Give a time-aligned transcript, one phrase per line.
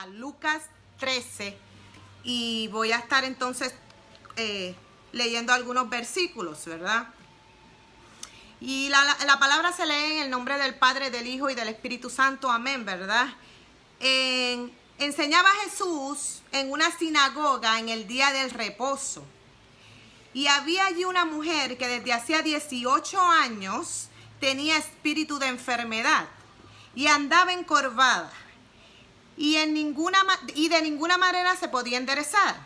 [0.00, 0.62] a Lucas
[0.98, 1.58] 13
[2.24, 3.74] y voy a estar entonces
[4.36, 4.74] eh,
[5.12, 7.08] leyendo algunos versículos, ¿verdad?
[8.62, 11.68] Y la, la, palabra se lee en el nombre del Padre, del Hijo y del
[11.68, 13.28] Espíritu Santo, amén, ¿verdad?
[14.00, 19.22] En, enseñaba Jesús en una sinagoga en el día del reposo.
[20.32, 24.08] Y había allí una mujer que desde hacía 18 años
[24.40, 26.26] tenía espíritu de enfermedad
[26.94, 28.32] y andaba encorvada
[29.40, 30.22] y, en ninguna,
[30.54, 32.56] y de ninguna manera se podía enderezar.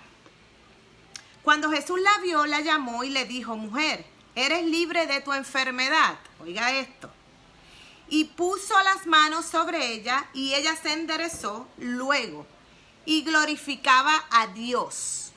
[1.45, 4.05] Cuando Jesús la vio, la llamó y le dijo, mujer,
[4.35, 6.19] eres libre de tu enfermedad.
[6.43, 7.09] Oiga esto.
[8.09, 12.45] Y puso las manos sobre ella y ella se enderezó luego
[13.07, 15.31] y glorificaba a Dios.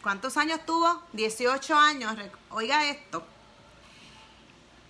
[0.00, 1.02] ¿Cuántos años tuvo?
[1.12, 2.16] 18 años.
[2.50, 3.26] Oiga esto.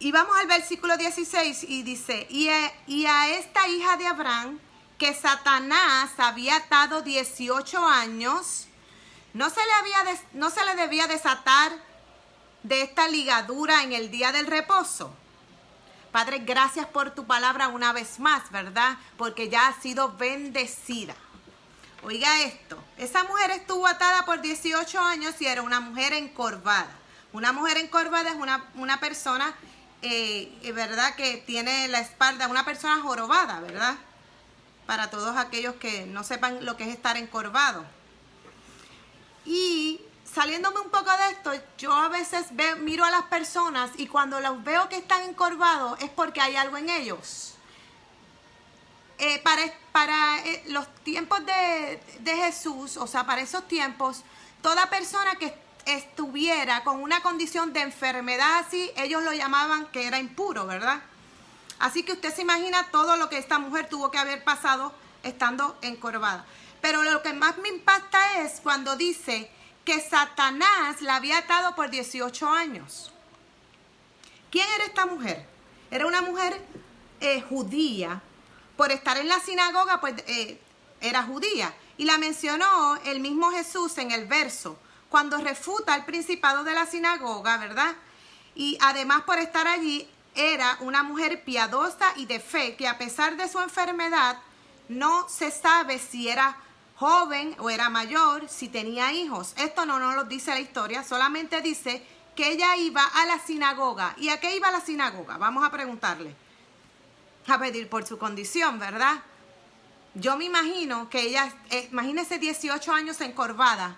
[0.00, 4.60] Y vamos al versículo 16 y dice, y a, y a esta hija de Abraham,
[4.98, 8.66] que Satanás había atado 18 años,
[9.32, 11.72] no se le, había no se le debía desatar
[12.64, 15.14] de esta ligadura en el día del reposo.
[16.10, 18.98] Padre, gracias por tu palabra una vez más, ¿verdad?
[19.16, 21.14] Porque ya ha sido bendecida.
[22.02, 26.90] Oiga esto, esa mujer estuvo atada por 18 años y era una mujer encorvada.
[27.32, 29.54] Una mujer encorvada es una, una persona,
[30.02, 31.14] eh, ¿verdad?
[31.14, 33.96] Que tiene la espalda, una persona jorobada, ¿verdad?
[34.88, 37.84] Para todos aquellos que no sepan lo que es estar encorvado.
[39.44, 42.46] Y saliéndome un poco de esto, yo a veces
[42.80, 46.78] miro a las personas y cuando los veo que están encorvados es porque hay algo
[46.78, 47.52] en ellos.
[49.18, 49.60] Eh, para,
[49.92, 54.22] para eh, los tiempos de, de, Jesús, o sea, para esos tiempos,
[54.62, 60.18] toda persona que estuviera con una condición de enfermedad así, ellos lo llamaban que era
[60.18, 61.02] impuro, ¿verdad?
[61.78, 64.92] Así que usted se imagina todo lo que esta mujer tuvo que haber pasado
[65.22, 66.44] estando encorvada.
[66.80, 69.50] Pero lo que más me impacta es cuando dice
[69.84, 73.12] que Satanás la había atado por 18 años.
[74.50, 75.46] ¿Quién era esta mujer?
[75.90, 76.60] Era una mujer
[77.20, 78.22] eh, judía.
[78.76, 80.60] Por estar en la sinagoga, pues eh,
[81.00, 81.74] era judía.
[81.96, 86.86] Y la mencionó el mismo Jesús en el verso, cuando refuta el principado de la
[86.86, 87.96] sinagoga, ¿verdad?
[88.54, 90.08] Y además por estar allí,
[90.38, 94.38] era una mujer piadosa y de fe, que a pesar de su enfermedad,
[94.88, 96.56] no se sabe si era
[96.94, 99.52] joven o era mayor, si tenía hijos.
[99.56, 102.06] Esto no nos lo dice la historia, solamente dice
[102.36, 104.14] que ella iba a la sinagoga.
[104.16, 105.38] ¿Y a qué iba a la sinagoga?
[105.38, 106.36] Vamos a preguntarle.
[107.48, 109.20] A pedir por su condición, ¿verdad?
[110.14, 113.96] Yo me imagino que ella, eh, imagínese 18 años encorvada,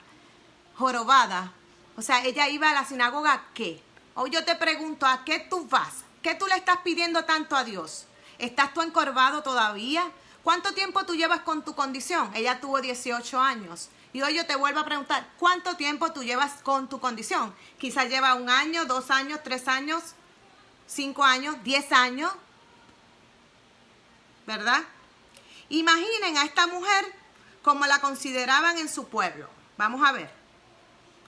[0.77, 1.53] jorobada.
[1.99, 3.83] O sea, ella iba a la sinagoga ¿a qué?
[4.15, 6.05] Hoy yo te pregunto, ¿a qué tú vas?
[6.23, 8.07] ¿Qué tú le estás pidiendo tanto a Dios?
[8.39, 10.05] ¿Estás tú encorvado todavía?
[10.43, 12.31] ¿Cuánto tiempo tú llevas con tu condición?
[12.35, 13.89] Ella tuvo 18 años.
[14.13, 17.55] Y hoy yo te vuelvo a preguntar, ¿cuánto tiempo tú llevas con tu condición?
[17.79, 20.03] Quizás lleva un año, dos años, tres años,
[20.87, 22.33] cinco años, diez años.
[24.47, 24.83] ¿Verdad?
[25.69, 27.15] Imaginen a esta mujer
[27.63, 29.49] como la consideraban en su pueblo.
[29.77, 30.31] Vamos a ver.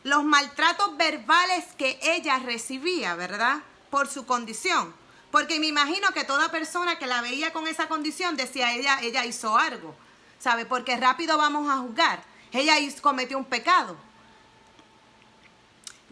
[0.02, 3.62] Los maltratos verbales que ella recibía, ¿verdad?
[3.92, 4.94] Por su condición.
[5.30, 9.26] Porque me imagino que toda persona que la veía con esa condición decía, ella, ella
[9.26, 9.94] hizo algo,
[10.38, 10.64] ¿sabe?
[10.64, 12.24] Porque rápido vamos a juzgar.
[12.52, 13.94] Ella cometió un pecado.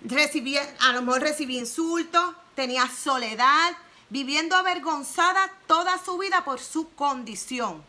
[0.04, 3.74] Recibía, a lo mejor recibía insultos, tenía soledad,
[4.10, 7.82] viviendo avergonzada toda su vida por su condición.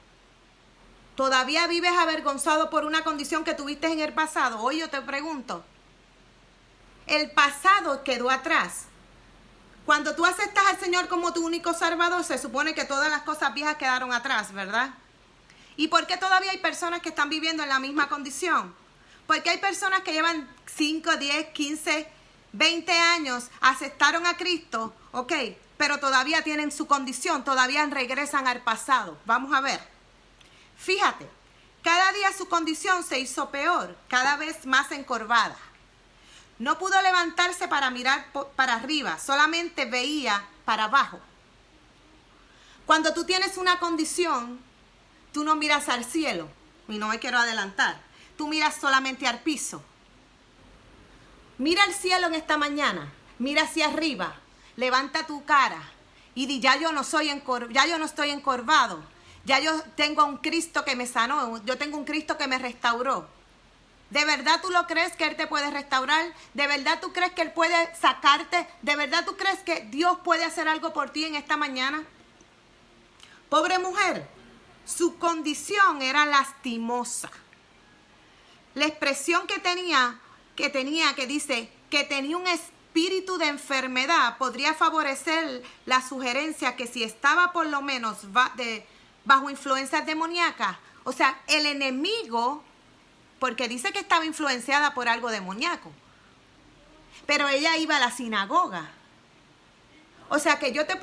[1.17, 4.61] ¿Todavía vives avergonzado por una condición que tuviste en el pasado?
[4.61, 5.65] Hoy yo te pregunto.
[7.07, 8.85] El pasado quedó atrás.
[9.85, 13.53] Cuando tú aceptas al Señor como tu único salvador, se supone que todas las cosas
[13.53, 14.91] viejas quedaron atrás, ¿verdad?
[15.75, 18.75] ¿Y por qué todavía hay personas que están viviendo en la misma condición?
[19.25, 22.07] Porque hay personas que llevan 5, 10, 15,
[22.53, 25.33] 20 años, aceptaron a Cristo, ok,
[25.77, 29.17] pero todavía tienen su condición, todavía regresan al pasado.
[29.25, 29.79] Vamos a ver.
[30.77, 31.27] Fíjate,
[31.81, 35.57] cada día su condición se hizo peor, cada vez más encorvada.
[36.61, 41.19] No pudo levantarse para mirar para arriba, solamente veía para abajo.
[42.85, 44.59] Cuando tú tienes una condición,
[45.33, 46.47] tú no miras al cielo,
[46.87, 47.99] y no me quiero adelantar,
[48.37, 49.81] tú miras solamente al piso.
[51.57, 54.35] Mira el cielo en esta mañana, mira hacia arriba,
[54.75, 55.81] levanta tu cara
[56.35, 57.31] y di, ya yo no, soy
[57.71, 59.03] ya yo no estoy encorvado,
[59.45, 62.59] ya yo tengo a un Cristo que me sanó, yo tengo un Cristo que me
[62.59, 63.40] restauró.
[64.11, 66.33] ¿De verdad tú lo crees que Él te puede restaurar?
[66.53, 68.67] ¿De verdad tú crees que Él puede sacarte?
[68.81, 72.03] ¿De verdad tú crees que Dios puede hacer algo por ti en esta mañana?
[73.49, 74.27] Pobre mujer,
[74.85, 77.31] su condición era lastimosa.
[78.75, 80.19] La expresión que tenía,
[80.55, 86.87] que tenía, que dice que tenía un espíritu de enfermedad, podría favorecer la sugerencia que
[86.87, 88.17] si estaba por lo menos
[89.23, 92.63] bajo influencias demoníacas, o sea, el enemigo,
[93.41, 95.91] porque dice que estaba influenciada por algo demoníaco,
[97.25, 98.91] pero ella iba a la sinagoga.
[100.29, 100.93] O sea que yo te,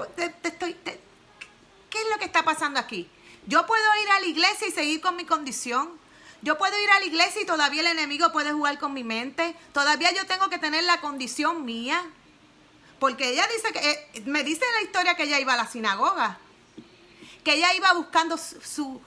[0.45, 0.75] estoy...
[0.75, 3.11] ¿Qué es lo que está pasando aquí?
[3.49, 5.91] Yo puedo ir a la iglesia y seguir con mi condición.
[6.41, 9.57] Yo puedo ir a la iglesia y todavía el enemigo puede jugar con mi mente.
[9.73, 12.01] Todavía yo tengo que tener la condición mía.
[13.01, 16.39] Porque ella dice que, eh, me dice la historia que ella iba a la sinagoga.
[17.43, 19.03] Que ella iba buscando su,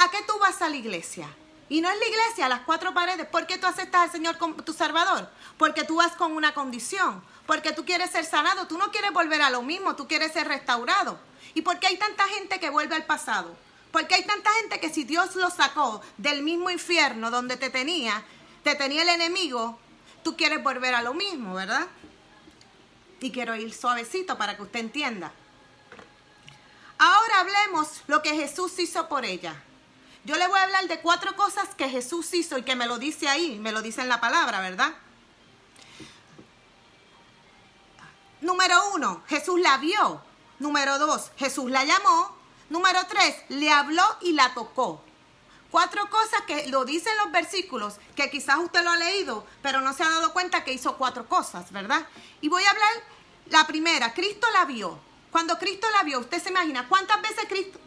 [0.00, 1.28] ¿A qué tú vas a la iglesia?
[1.68, 3.26] Y no es la iglesia, las cuatro paredes.
[3.26, 5.28] ¿Por qué tú aceptas al Señor como tu Salvador?
[5.58, 7.22] Porque tú vas con una condición.
[7.46, 8.66] Porque tú quieres ser sanado.
[8.66, 9.96] Tú no quieres volver a lo mismo.
[9.96, 11.18] Tú quieres ser restaurado.
[11.54, 13.56] ¿Y por qué hay tanta gente que vuelve al pasado?
[13.90, 18.22] Porque hay tanta gente que si Dios lo sacó del mismo infierno donde te tenía,
[18.62, 19.78] te tenía el enemigo,
[20.22, 21.86] tú quieres volver a lo mismo, ¿verdad?
[23.20, 25.32] Y quiero ir suavecito para que usted entienda.
[26.98, 29.62] Ahora hablemos lo que Jesús hizo por ella.
[30.26, 32.98] Yo le voy a hablar de cuatro cosas que Jesús hizo y que me lo
[32.98, 34.92] dice ahí, me lo dice en la palabra, ¿verdad?
[38.40, 40.20] Número uno, Jesús la vio.
[40.58, 42.36] Número dos, Jesús la llamó.
[42.70, 45.00] Número tres, le habló y la tocó.
[45.70, 49.92] Cuatro cosas que lo dicen los versículos, que quizás usted lo ha leído, pero no
[49.92, 52.04] se ha dado cuenta que hizo cuatro cosas, ¿verdad?
[52.40, 52.92] Y voy a hablar
[53.50, 54.98] la primera, Cristo la vio.
[55.30, 57.78] Cuando Cristo la vio, usted se imagina, ¿cuántas veces Cristo,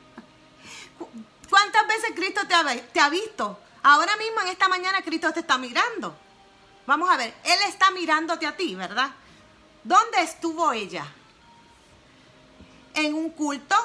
[1.49, 3.59] cuántas veces Cristo te ha, visto?
[3.83, 6.15] Ahora mismo en esta mañana Cristo te está mirando.
[6.85, 9.11] Vamos a ver, Él está mirándote a ti, ¿verdad?
[9.83, 11.05] ¿Dónde estuvo ella?
[12.93, 13.75] ¿En un culto?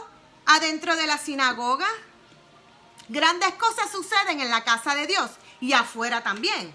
[0.46, 1.88] ¿Adentro de la sinagoga?
[3.08, 6.74] Grandes cosas suceden en la casa de Dios y afuera también.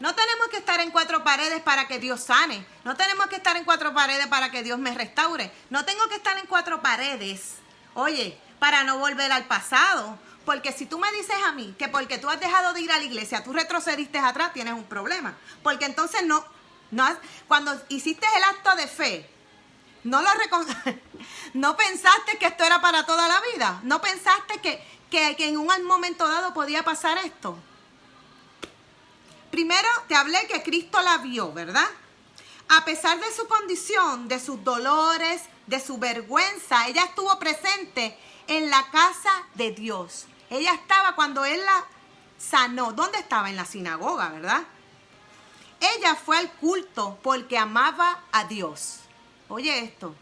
[0.00, 2.66] No tenemos que estar en cuatro paredes para que Dios sane.
[2.84, 5.52] No tenemos que estar en cuatro paredes para que Dios me restaure.
[5.70, 7.54] No tengo que estar en cuatro paredes,
[7.94, 10.18] oye, para no volver al pasado.
[10.44, 12.98] Porque si tú me dices a mí que porque tú has dejado de ir a
[12.98, 15.34] la iglesia, tú retrocediste atrás, tienes un problema.
[15.62, 16.44] Porque entonces no,
[16.90, 17.06] no
[17.48, 19.30] cuando hiciste el acto de fe,
[20.04, 20.28] no lo
[21.54, 23.80] no pensaste que esto era para toda la vida.
[23.84, 27.58] No pensaste que, que en un momento dado podía pasar esto.
[29.50, 31.86] Primero te hablé que Cristo la vio, ¿verdad?
[32.68, 38.18] A pesar de su condición, de sus dolores, de su vergüenza, ella estuvo presente
[38.48, 40.26] en la casa de Dios.
[40.50, 41.84] Ella estaba cuando Él la
[42.38, 42.92] sanó.
[42.92, 43.50] ¿Dónde estaba?
[43.50, 44.62] En la sinagoga, ¿verdad?
[45.80, 49.00] Ella fue al culto porque amaba a Dios.
[49.48, 50.14] Oye esto,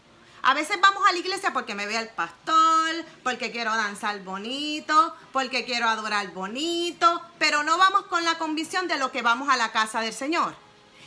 [0.45, 5.15] a veces vamos a la iglesia porque me ve el pastor, porque quiero danzar bonito,
[5.31, 9.55] porque quiero adorar bonito, pero no vamos con la convicción de lo que vamos a
[9.55, 10.53] la casa del Señor,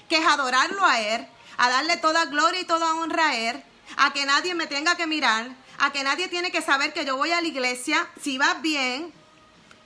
[0.08, 1.28] que es adorarlo a Él,
[1.58, 3.62] a darle toda gloria y toda honra a Él,
[3.98, 7.16] a que nadie me tenga que mirar, a que nadie tiene que saber que yo
[7.16, 9.12] voy a la iglesia, si vas bien,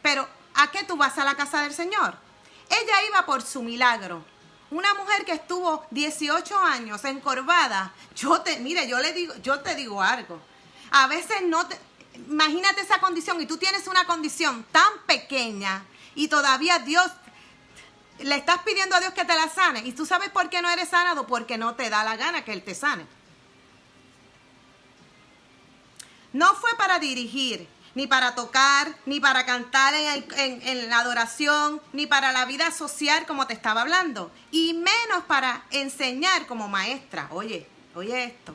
[0.03, 2.15] pero ¿a qué tú vas a la casa del Señor?
[2.69, 4.25] Ella iba por su milagro,
[4.71, 9.75] una mujer que estuvo 18 años encorvada, yo te, mire, yo le digo, yo te
[9.75, 10.41] digo algo.
[10.93, 11.77] A veces no te,
[12.15, 15.85] imagínate esa condición y tú tienes una condición tan pequeña
[16.15, 17.11] y todavía Dios
[18.19, 20.69] le estás pidiendo a Dios que te la sane y tú sabes por qué no
[20.69, 23.07] eres sanado porque no te da la gana que él te sane.
[26.33, 32.33] No fue para dirigir, ni para tocar, ni para cantar en, la adoración, ni para
[32.33, 37.29] la vida social como te estaba hablando, y menos para enseñar como maestra.
[37.31, 38.55] Oye, oye esto.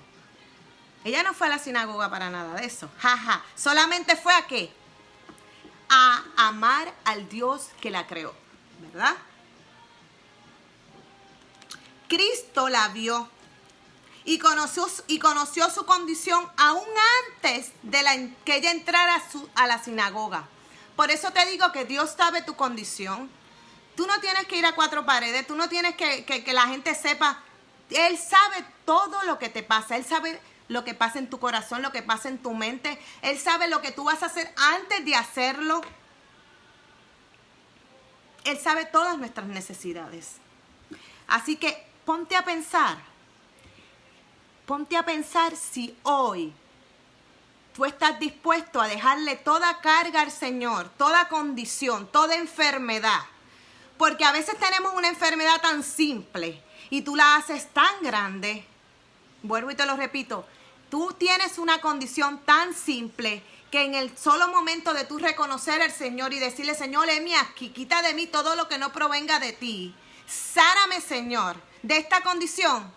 [1.04, 2.90] Ella no fue a la sinagoga para nada de eso.
[3.00, 3.44] Jaja.
[3.56, 4.74] Solamente fue a qué?
[5.90, 8.34] A amar al Dios que la creó.
[8.80, 9.16] ¿Verdad?
[12.08, 13.30] Cristo la vio
[14.26, 16.88] y conoció, y conoció su condición aún
[17.36, 19.22] antes de que ella entrara
[19.54, 20.48] a, la sinagoga.
[20.96, 23.30] Por eso te digo que Dios sabe tu condición.
[23.96, 26.68] Tú no tienes que ir a cuatro paredes, tú no tienes que, que, que la
[26.68, 27.40] gente sepa.
[27.92, 31.84] Él sabe todo lo que te pasa, Él sabe lo que pasa en tu corazón,
[31.84, 33.00] lo que pasa en tu mente.
[33.22, 35.82] Él sabe lo que tú vas a hacer antes de hacerlo.
[38.44, 40.38] Él sabe todas nuestras necesidades.
[41.28, 43.15] Así que ponte a pensar
[44.66, 46.54] ponte a pensar si hoy
[47.76, 53.22] tú estás dispuesto a dejarle toda carga al Señor, toda condición, toda enfermedad.
[53.98, 58.66] Porque a veces tenemos una enfermedad tan simple y tú la haces tan grande.
[59.44, 60.46] Vuelvo y te lo repito.
[60.90, 65.92] Tú tienes una condición tan simple que en el solo momento de tú reconocer al
[65.92, 69.54] Señor y decirle, Señor, heme aquí, quita de mí todo lo que no provenga de
[69.54, 69.94] ti.
[70.28, 72.92] Sárame, Señor, de esta condición.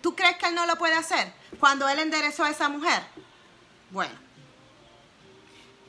[0.00, 3.02] ¿Tú crees que Él no lo puede hacer cuando Él enderezó a esa mujer?
[3.90, 4.14] Bueno.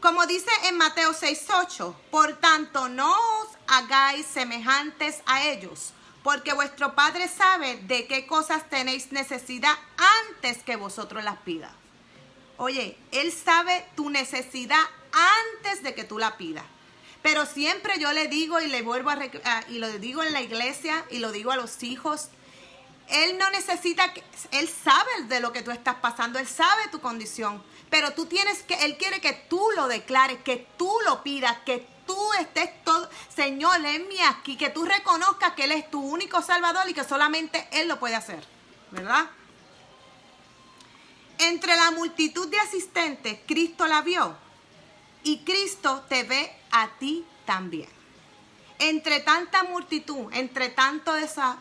[0.02, 6.96] Como dice en Mateo 6:8, por tanto no os hagáis semejantes a ellos, porque vuestro
[6.96, 9.78] Padre sabe de qué cosas tenéis necesidad
[10.30, 11.72] antes que vosotros las pidas.
[12.58, 16.66] Oye, Él sabe tu necesidad antes de que tú la pidas.
[17.22, 19.20] Pero siempre yo le digo y le vuelvo a,
[19.70, 22.30] y lo digo en la iglesia y lo digo a los hijos,
[23.08, 27.02] él no necesita que, Él sabe de lo que tú estás pasando, Él sabe tu
[27.02, 31.58] condición, pero tú tienes que, Él quiere que tú lo declares, que tú lo pidas,
[31.66, 36.42] que tú estés todo, Señor, mi aquí, que tú reconozcas que Él es tu único
[36.42, 38.46] Salvador y que solamente Él lo puede hacer,
[38.92, 39.30] ¿verdad?
[41.38, 44.36] Entre la multitud de asistentes, Cristo la vio
[45.24, 47.90] y Cristo te ve a ti también.
[48.80, 51.60] Entre tanta multitud, entre tanto de esa...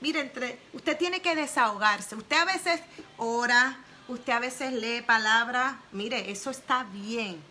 [0.00, 0.32] Mire,
[0.72, 2.14] usted tiene que desahogarse.
[2.14, 2.80] Usted a veces
[3.16, 5.76] ora, usted a veces lee palabras.
[5.92, 7.42] Mire, eso está bien.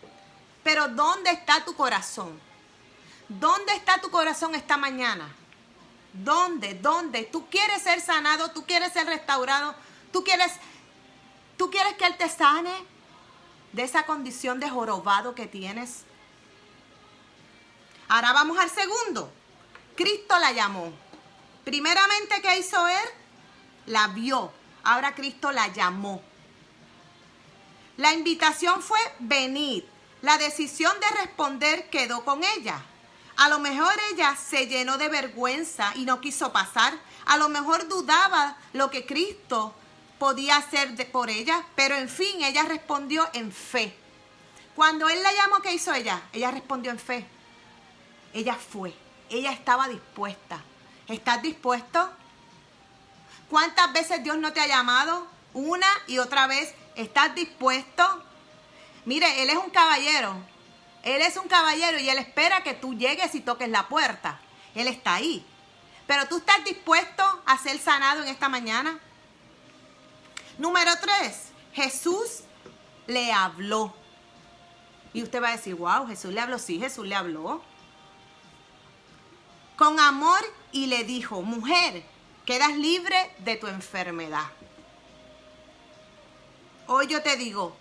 [0.62, 2.38] Pero ¿dónde está tu corazón?
[3.28, 5.28] ¿Dónde está tu corazón esta mañana?
[6.12, 6.74] ¿Dónde?
[6.74, 7.24] ¿Dónde?
[7.24, 8.50] ¿Tú quieres ser sanado?
[8.50, 9.74] ¿Tú quieres ser restaurado?
[10.10, 10.52] ¿Tú quieres,
[11.58, 12.72] tú quieres que Él te sane
[13.72, 16.04] de esa condición de jorobado que tienes?
[18.08, 19.30] Ahora vamos al segundo.
[19.94, 20.92] Cristo la llamó.
[21.68, 23.08] Primeramente, ¿qué hizo él?
[23.88, 24.50] La vio.
[24.84, 26.22] Ahora Cristo la llamó.
[27.98, 29.86] La invitación fue venir.
[30.22, 32.82] La decisión de responder quedó con ella.
[33.36, 36.98] A lo mejor ella se llenó de vergüenza y no quiso pasar.
[37.26, 39.74] A lo mejor dudaba lo que Cristo
[40.18, 43.94] podía hacer por ella, pero en fin, ella respondió en fe.
[44.74, 46.22] Cuando él la llamó, ¿qué hizo ella?
[46.32, 47.26] Ella respondió en fe.
[48.32, 48.94] Ella fue.
[49.28, 50.64] Ella estaba dispuesta.
[51.08, 52.10] ¿Estás dispuesto?
[53.48, 55.26] ¿Cuántas veces Dios no te ha llamado?
[55.54, 56.74] Una y otra vez.
[56.96, 58.24] ¿Estás dispuesto?
[59.04, 60.36] Mire, Él es un caballero.
[61.02, 64.38] Él es un caballero y Él espera que tú llegues y toques la puerta.
[64.74, 65.44] Él está ahí.
[66.06, 68.98] Pero tú estás dispuesto a ser sanado en esta mañana.
[70.58, 72.40] Número tres, Jesús
[73.06, 73.94] le habló.
[75.14, 76.58] Y usted va a decir, wow, Jesús le habló.
[76.58, 77.62] Sí, Jesús le habló
[79.78, 80.40] con amor
[80.78, 82.04] y le dijo, mujer,
[82.46, 84.46] quedas libre de tu enfermedad.
[86.86, 87.76] Hoy yo te digo,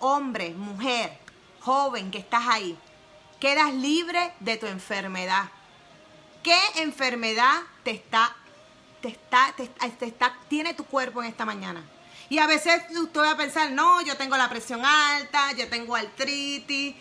[0.00, 1.16] hombre, mujer,
[1.60, 2.76] joven que estás ahí,
[3.38, 5.44] quedas libre de tu enfermedad.
[6.42, 8.34] ¿Qué enfermedad te está,
[9.00, 11.84] te está, te está, tiene tu cuerpo en esta mañana?
[12.28, 15.94] Y a veces usted va a pensar, no, yo tengo la presión alta, yo tengo
[15.94, 16.96] artritis.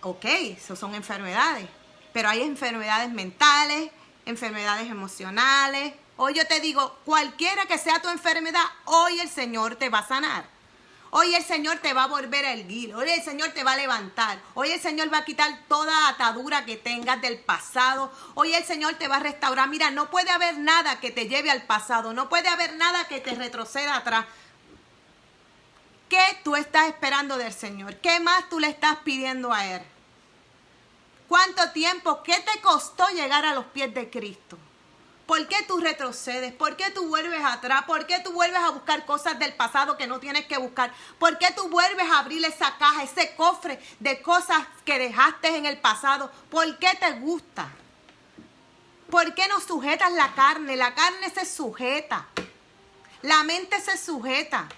[0.00, 1.68] Ok, eso son enfermedades
[2.12, 3.90] pero hay enfermedades mentales,
[4.26, 5.94] enfermedades emocionales.
[6.16, 10.06] Hoy yo te digo, cualquiera que sea tu enfermedad, hoy el Señor te va a
[10.06, 10.44] sanar.
[11.12, 12.94] Hoy el Señor te va a volver a erguir.
[12.94, 14.38] Hoy el Señor te va a levantar.
[14.54, 18.12] Hoy el Señor va a quitar toda atadura que tengas del pasado.
[18.34, 19.68] Hoy el Señor te va a restaurar.
[19.68, 22.12] Mira, no puede haber nada que te lleve al pasado.
[22.12, 24.26] No puede haber nada que te retroceda atrás.
[26.08, 27.96] ¿Qué tú estás esperando del Señor?
[27.96, 29.82] ¿Qué más tú le estás pidiendo a Él?
[31.30, 32.24] ¿Cuánto tiempo?
[32.24, 34.58] ¿Qué te costó llegar a los pies de Cristo?
[35.26, 36.52] ¿Por qué tú retrocedes?
[36.52, 37.84] ¿Por qué tú vuelves atrás?
[37.84, 40.92] ¿Por qué tú vuelves a buscar cosas del pasado que no tienes que buscar?
[41.20, 45.66] ¿Por qué tú vuelves a abrir esa caja, ese cofre de cosas que dejaste en
[45.66, 46.32] el pasado?
[46.50, 47.68] ¿Por qué te gusta?
[49.08, 50.74] ¿Por qué no sujetas la carne?
[50.74, 52.26] La carne se sujeta.
[53.22, 54.68] La mente se sujeta.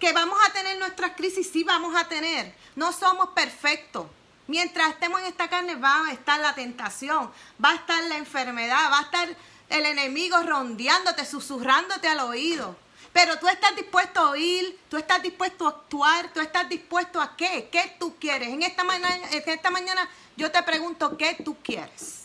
[0.00, 2.52] Que vamos a tener nuestras crisis, sí vamos a tener.
[2.74, 4.06] No somos perfectos.
[4.46, 7.30] Mientras estemos en esta carne va a estar la tentación,
[7.62, 9.28] va a estar la enfermedad, va a estar
[9.68, 12.76] el enemigo rondeándote, susurrándote al oído.
[13.12, 17.34] Pero tú estás dispuesto a oír, tú estás dispuesto a actuar, tú estás dispuesto a
[17.34, 18.48] qué, qué tú quieres.
[18.48, 22.24] En esta mañana, en esta mañana yo te pregunto, ¿qué tú quieres?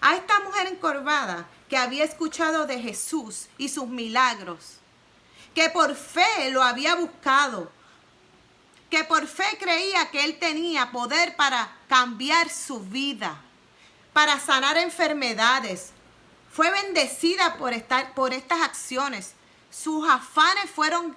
[0.00, 4.76] A esta mujer encorvada que había escuchado de Jesús y sus milagros,
[5.54, 7.72] que por fe lo había buscado,
[8.90, 13.40] que por fe creía que él tenía poder para cambiar su vida,
[14.12, 15.90] para sanar enfermedades.
[16.52, 19.34] Fue bendecida por, estar, por estas acciones.
[19.70, 21.16] Sus afanes fueron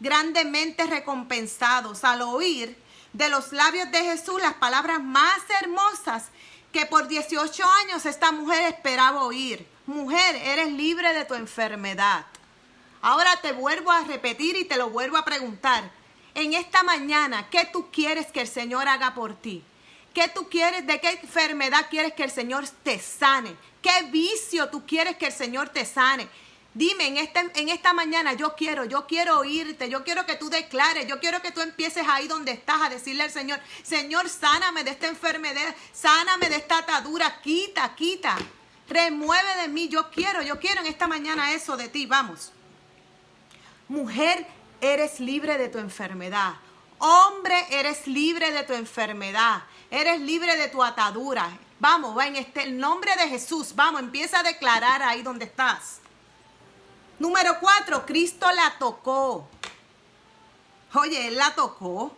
[0.00, 2.76] grandemente recompensados al oír
[3.12, 6.28] de los labios de Jesús las palabras más hermosas
[6.72, 9.66] que por 18 años esta mujer esperaba oír.
[9.86, 12.24] Mujer, eres libre de tu enfermedad.
[13.02, 15.90] Ahora te vuelvo a repetir y te lo vuelvo a preguntar.
[16.34, 19.62] En esta mañana, ¿qué tú quieres que el Señor haga por ti?
[20.14, 20.86] ¿Qué tú quieres?
[20.86, 23.54] ¿De qué enfermedad quieres que el Señor te sane?
[23.80, 26.28] ¿Qué vicio tú quieres que el Señor te sane?
[26.72, 30.48] Dime en, este, en esta mañana, yo quiero, yo quiero oírte, yo quiero que tú
[30.48, 34.84] declares, yo quiero que tú empieces ahí donde estás a decirle al Señor, Señor, sáname
[34.84, 38.36] de esta enfermedad, sáname de esta atadura, quita, quita,
[38.88, 42.52] remueve de mí, yo quiero, yo quiero en esta mañana eso de ti, vamos.
[43.88, 44.46] Mujer,
[44.80, 46.54] eres libre de tu enfermedad.
[46.98, 49.62] Hombre, eres libre de tu enfermedad.
[49.90, 51.50] Eres libre de tu atadura.
[51.78, 53.74] Vamos, va en este, el nombre de Jesús.
[53.74, 56.00] Vamos, empieza a declarar ahí donde estás.
[57.18, 59.48] Número cuatro, Cristo la tocó.
[60.94, 62.14] Oye, Él la tocó.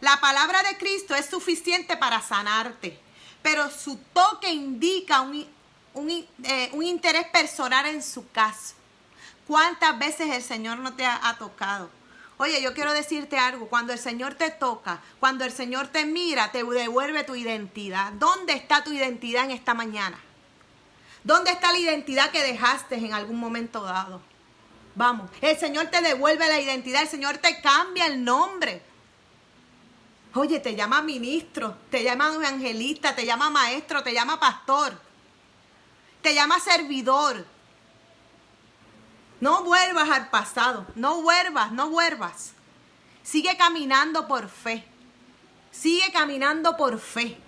[0.00, 2.98] La palabra de Cristo es suficiente para sanarte,
[3.42, 5.46] pero su toque indica un,
[5.94, 8.75] un, eh, un interés personal en su caso.
[9.46, 11.88] ¿Cuántas veces el Señor no te ha, tocado?
[12.36, 16.50] Oye, yo quiero decirte algo, cuando el Señor te toca, cuando el Señor te mira,
[16.50, 18.12] te devuelve tu identidad.
[18.12, 20.18] ¿Dónde está tu identidad en esta mañana?
[21.24, 24.20] ¿Dónde está la identidad que dejaste en algún momento dado?
[24.94, 28.82] Vamos, el Señor te devuelve la identidad, el Señor te cambia el nombre.
[30.34, 34.98] Oye, te llama ministro, te llama evangelista, te llama maestro, te llama pastor,
[36.20, 37.46] te llama servidor,
[39.40, 42.52] no vuelvas al pasado, no vuelvas, no vuelvas.
[43.22, 44.86] Sigue caminando por fe.
[45.70, 47.38] Sigue caminando por fe.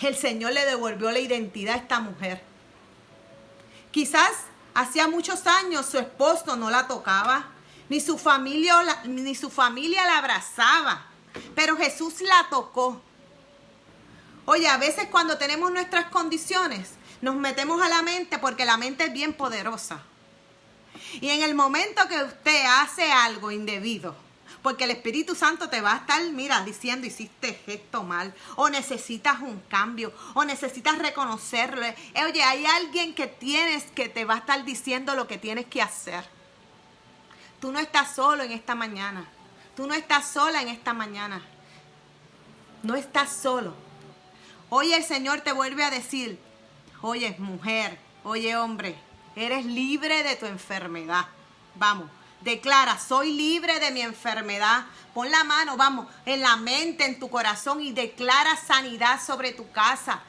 [0.00, 2.42] El Señor le devolvió la identidad a esta mujer.
[3.90, 4.32] Quizás
[4.74, 7.46] hacía muchos años su esposo no la tocaba,
[7.88, 11.06] ni su familia, ni su familia la abrazaba,
[11.54, 13.00] pero Jesús la tocó.
[14.46, 16.90] Oye, a veces cuando tenemos nuestras condiciones,
[17.22, 20.02] nos metemos a la mente porque la mente es bien poderosa.
[21.20, 24.14] Y en el momento que usted hace algo indebido,
[24.62, 29.40] porque el Espíritu Santo te va a estar, mira, diciendo, hiciste esto mal, o necesitas
[29.42, 31.86] un cambio, o necesitas reconocerlo.
[32.26, 35.82] Oye, hay alguien que tienes que te va a estar diciendo lo que tienes que
[35.82, 36.24] hacer.
[37.60, 39.28] Tú no estás solo en esta mañana.
[39.76, 41.42] Tú no estás sola en esta mañana.
[42.82, 43.74] No estás solo.
[44.70, 46.38] Hoy el Señor te vuelve a decir,
[47.02, 48.96] oye mujer, oye hombre,
[49.36, 51.26] Eres libre de tu enfermedad.
[51.74, 52.08] Vamos,
[52.40, 54.84] declara, soy libre de mi enfermedad.
[55.12, 59.70] Pon la mano, vamos, en la mente, en tu corazón y declara sanidad sobre tu
[59.72, 60.22] casa.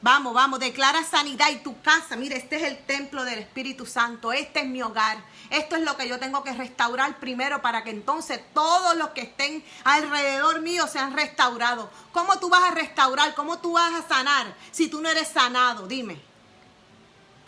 [0.00, 2.14] Vamos, vamos, declara sanidad y tu casa.
[2.14, 4.32] Mire, este es el templo del Espíritu Santo.
[4.32, 5.18] Este es mi hogar.
[5.50, 9.22] Esto es lo que yo tengo que restaurar primero para que entonces todos los que
[9.22, 11.88] estén alrededor mío sean restaurados.
[12.12, 13.34] ¿Cómo tú vas a restaurar?
[13.34, 15.88] ¿Cómo tú vas a sanar si tú no eres sanado?
[15.88, 16.20] Dime.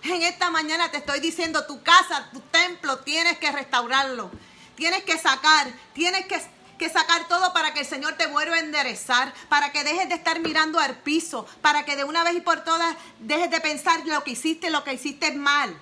[0.03, 4.31] En esta mañana te estoy diciendo, tu casa, tu templo, tienes que restaurarlo.
[4.75, 9.35] Tienes que sacar, tienes que, sacar todo para que el Señor te vuelva a enderezar,
[9.51, 12.65] para que dejes de estar mirando al piso, para que de una vez y por
[12.65, 15.77] todas dejes de pensar lo que hiciste, lo que hiciste mal.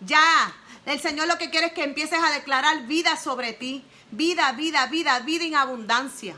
[0.00, 0.54] Ya,
[0.86, 3.84] el Señor lo que quiere es que empieces a declarar vida sobre ti.
[4.10, 6.36] Vida, vida, vida, vida en abundancia.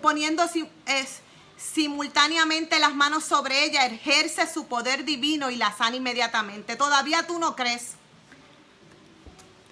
[0.00, 0.44] Poniendo
[0.86, 1.20] es,
[1.56, 6.76] simultáneamente las manos sobre ella, ejerce su poder divino y la sana inmediatamente.
[6.76, 7.92] Todavía tú no crees.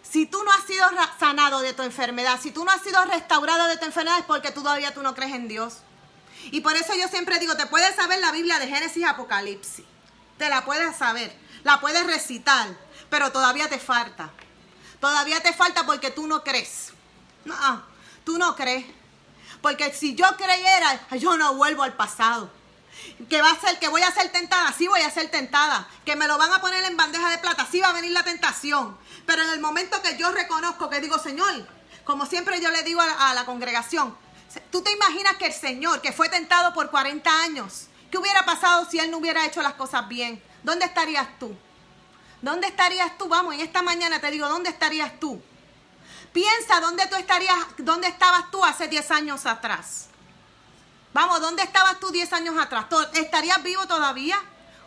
[0.03, 0.87] Si tú no has sido
[1.19, 4.51] sanado de tu enfermedad, si tú no has sido restaurado de tu enfermedad es porque
[4.51, 5.79] todavía tú no crees en Dios.
[6.51, 9.85] Y por eso yo siempre digo, te puedes saber la Biblia de Génesis y Apocalipsis.
[10.39, 12.69] Te la puedes saber, la puedes recitar,
[13.11, 14.31] pero todavía te falta.
[15.01, 16.93] Todavía te falta porque tú no crees.
[17.45, 17.83] No,
[18.25, 18.87] tú no crees.
[19.65, 22.51] Porque si yo creyera, yo no vuelvo al pasado.
[23.31, 25.89] Que va a ser, que voy a ser tentada, sí voy a ser tentada.
[26.05, 28.23] Que me lo van a poner en bandeja de plata, sí va a venir la
[28.23, 28.95] tentación.
[29.25, 31.67] Pero en el momento que yo reconozco que digo, Señor,
[32.05, 34.15] como siempre yo le digo a, a la congregación,
[34.71, 38.87] ¿tú te imaginas que el Señor, que fue tentado por 40 años, ¿qué hubiera pasado
[38.91, 40.43] si Él no hubiera hecho las cosas bien?
[40.63, 41.57] ¿Dónde estarías tú?
[42.43, 43.29] ¿Dónde estarías tú?
[43.29, 45.43] Vamos, en esta mañana te digo, ¿dónde estarías tú?
[46.35, 50.09] Piensa dónde tú estarías, dónde estabas tú hace 10 años atrás.
[51.13, 52.87] Vamos, ¿dónde estabas tú 10 años atrás?
[53.13, 54.37] ¿Estarías vivo todavía?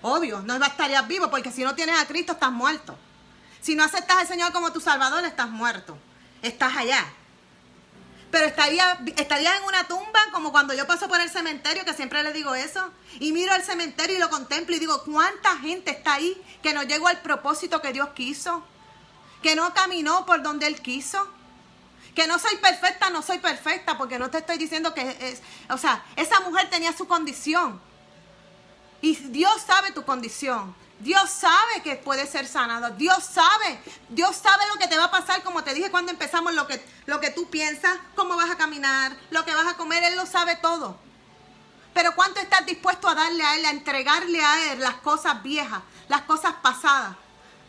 [0.01, 2.97] Obvio, no estarías vivo porque si no tienes a Cristo estás muerto.
[3.62, 5.97] Si no aceptas al Señor como tu Salvador, estás muerto.
[6.41, 7.05] Estás allá.
[8.29, 12.23] Pero estaría, estaría en una tumba como cuando yo paso por el cementerio, que siempre
[12.23, 16.15] le digo eso, y miro el cementerio y lo contemplo y digo, ¿cuánta gente está
[16.15, 18.65] ahí que no llegó al propósito que Dios quiso?
[19.41, 21.37] Que no caminó por donde Él quiso.
[22.17, 25.77] Que no soy perfecta, no soy perfecta, porque no te estoy diciendo que es, o
[25.77, 27.80] sea, esa mujer tenía su condición.
[29.01, 30.75] Y Dios sabe tu condición.
[30.97, 32.89] Dios sabe que puede ser sanado.
[32.95, 33.80] Dios sabe.
[34.10, 36.84] Dios sabe lo que te va a pasar, como te dije cuando empezamos, lo que,
[37.06, 40.03] lo que tú piensas, cómo vas a caminar, lo que vas a comer.
[40.03, 40.97] Él lo sabe todo.
[41.93, 45.84] Pero ¿cuánto estás dispuesto a darle a Él, a entregarle a Él las cosas viejas,
[46.08, 47.15] las cosas pasadas?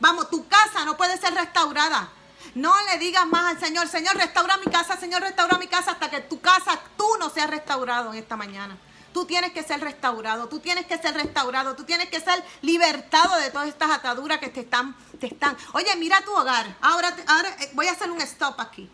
[0.00, 2.08] Vamos, tu casa no puede ser restaurada.
[2.54, 6.10] No le digas más al Señor, Señor, restaura mi casa, Señor, restaura mi casa, hasta
[6.10, 8.76] que tu casa, tú no seas restaurado en esta mañana.
[9.12, 13.36] Tú tienes que ser restaurado, tú tienes que ser restaurado, tú tienes que ser libertado
[13.36, 15.56] de todas estas ataduras que te están, te están.
[15.72, 16.76] Oye, mira tu hogar.
[16.80, 18.88] Ahora, ahora eh, voy a hacer un stop aquí.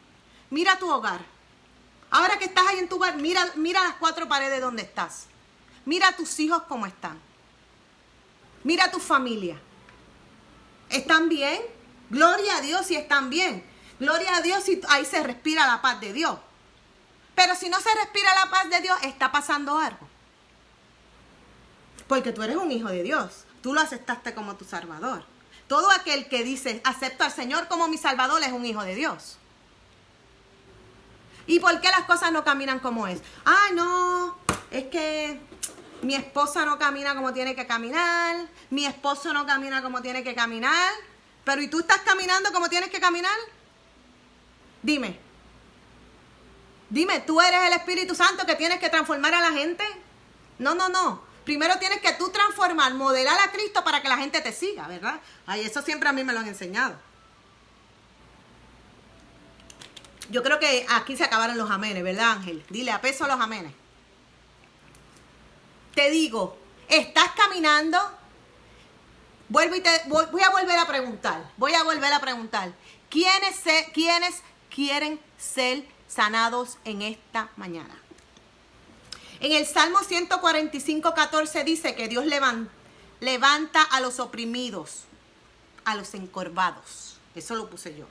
[0.50, 1.20] Mira tu hogar.
[2.10, 5.26] Ahora que estás ahí en tu hogar, mira, mira las cuatro paredes donde estás.
[5.84, 7.20] Mira a tus hijos cómo están.
[8.62, 9.60] Mira a tu familia.
[10.88, 11.60] ¿Están bien?
[12.10, 13.64] Gloria a Dios si están bien.
[13.98, 16.38] Gloria a Dios si ahí se respira la paz de Dios.
[17.34, 20.08] Pero si no se respira la paz de Dios, está pasando algo.
[22.06, 23.44] Porque tú eres un hijo de Dios.
[23.62, 25.24] Tú lo aceptaste como tu salvador.
[25.68, 29.38] Todo aquel que dice, acepto al Señor como mi salvador, es un hijo de Dios.
[31.46, 33.20] ¿Y por qué las cosas no caminan como es?
[33.44, 34.36] Ah, no,
[34.70, 35.40] es que
[36.02, 40.34] mi esposa no camina como tiene que caminar, mi esposo no camina como tiene que
[40.34, 40.92] caminar,
[41.44, 43.36] pero ¿y tú estás caminando como tienes que caminar?
[44.82, 45.18] Dime,
[46.94, 49.84] Dime, ¿tú eres el Espíritu Santo que tienes que transformar a la gente?
[50.60, 51.22] No, no, no.
[51.44, 55.20] Primero tienes que tú transformar, modelar a Cristo para que la gente te siga, ¿verdad?
[55.44, 56.94] Ay, eso siempre a mí me lo han enseñado.
[60.30, 62.64] Yo creo que aquí se acabaron los amenes, ¿verdad, Ángel?
[62.70, 63.72] Dile a peso los amenes.
[65.96, 66.56] Te digo,
[66.88, 67.98] ¿estás caminando?
[69.50, 71.50] Y te voy, a volver a preguntar.
[71.56, 72.72] Voy a volver a preguntar.
[73.10, 74.42] ¿Quiénes, se, ¿Quiénes
[74.74, 77.96] quieren ser sanados en esta mañana.
[79.40, 85.04] En el Salmo 145, 14 dice que Dios levanta, a los oprimidos,
[85.84, 87.18] a los encorvados.
[87.34, 88.06] Eso lo puse yo.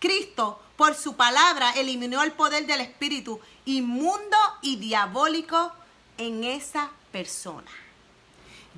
[0.00, 5.72] Cristo, por su palabra, eliminó el poder del espíritu inmundo y diabólico
[6.16, 7.70] en esa persona.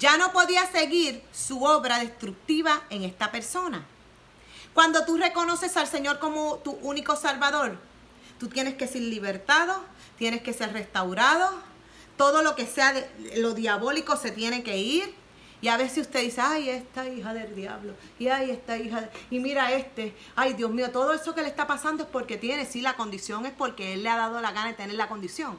[0.01, 3.87] Ya no podía seguir su obra destructiva en esta persona.
[4.75, 7.79] Cuando tú reconoces al Señor como tu único Salvador,
[8.41, 9.85] Tú tienes que ser libertado,
[10.17, 11.47] tienes que ser restaurado.
[12.17, 15.15] Todo lo que sea de, lo diabólico se tiene que ir.
[15.61, 19.41] Y a veces usted dice, ay, esta hija del diablo, y ay, esta hija, y
[19.41, 22.81] mira este, ay, Dios mío, todo eso que le está pasando es porque tiene, sí,
[22.81, 25.59] la condición es porque Él le ha dado la gana de tener la condición.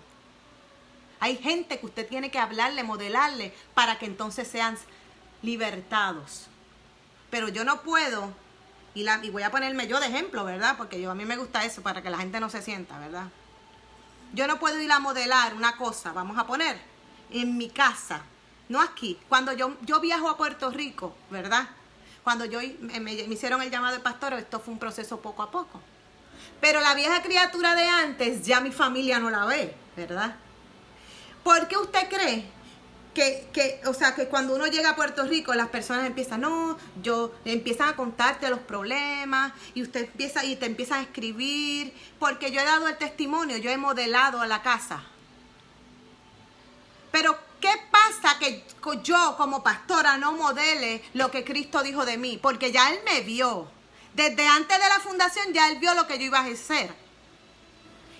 [1.21, 4.75] Hay gente que usted tiene que hablarle, modelarle, para que entonces sean
[5.43, 6.47] libertados.
[7.29, 8.33] Pero yo no puedo
[8.95, 10.77] y, la, y voy a ponerme yo de ejemplo, ¿verdad?
[10.77, 13.25] Porque yo a mí me gusta eso para que la gente no se sienta, ¿verdad?
[14.33, 16.81] Yo no puedo ir a modelar una cosa, vamos a poner,
[17.29, 18.23] en mi casa,
[18.67, 19.19] no aquí.
[19.29, 21.69] Cuando yo, yo viajo a Puerto Rico, ¿verdad?
[22.23, 25.51] Cuando yo me, me hicieron el llamado de pastor, esto fue un proceso poco a
[25.51, 25.79] poco.
[26.59, 30.35] Pero la vieja criatura de antes, ya mi familia no la ve, ¿verdad?
[31.43, 32.45] ¿Por qué usted cree
[33.13, 36.77] que, que, o sea, que cuando uno llega a Puerto Rico, las personas empiezan, no,
[37.01, 42.51] yo, empiezan a contarte los problemas y usted empieza y te empiezan a escribir, porque
[42.51, 45.03] yo he dado el testimonio, yo he modelado a la casa.
[47.11, 48.63] Pero, ¿qué pasa que
[49.03, 52.39] yo como pastora no modele lo que Cristo dijo de mí?
[52.41, 53.67] Porque ya Él me vio.
[54.13, 56.93] Desde antes de la fundación ya Él vio lo que yo iba a ejercer.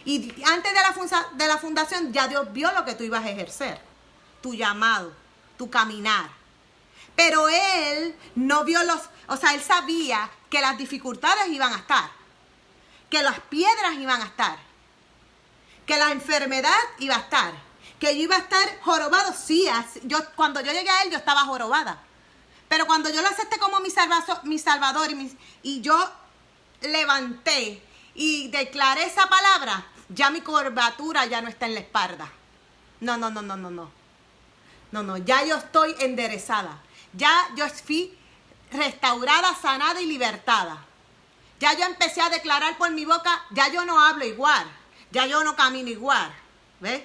[0.05, 3.29] Y antes de la, de la fundación ya Dios vio lo que tú ibas a
[3.29, 3.91] ejercer
[4.41, 5.13] tu llamado,
[5.57, 6.29] tu caminar.
[7.15, 12.09] Pero él no vio los, o sea, él sabía que las dificultades iban a estar,
[13.09, 14.57] que las piedras iban a estar,
[15.85, 17.53] que la enfermedad iba a estar,
[17.99, 19.33] que yo iba a estar jorobado.
[19.33, 19.67] Sí,
[20.03, 22.01] yo, cuando yo llegué a él yo estaba jorobada.
[22.67, 23.89] Pero cuando yo lo acepté como mi,
[24.43, 26.11] mi salvador y, y yo
[26.81, 27.83] levanté
[28.15, 32.29] y declaré esa palabra, ya mi curvatura ya no está en la espalda.
[32.99, 33.91] No, no, no, no, no, no.
[34.91, 36.77] No, no, ya yo estoy enderezada.
[37.13, 38.17] Ya yo fui
[38.71, 40.85] restaurada, sanada y libertada.
[41.59, 44.65] Ya yo empecé a declarar por mi boca, ya yo no hablo igual.
[45.11, 46.33] Ya yo no camino igual.
[46.79, 47.03] ¿Ves?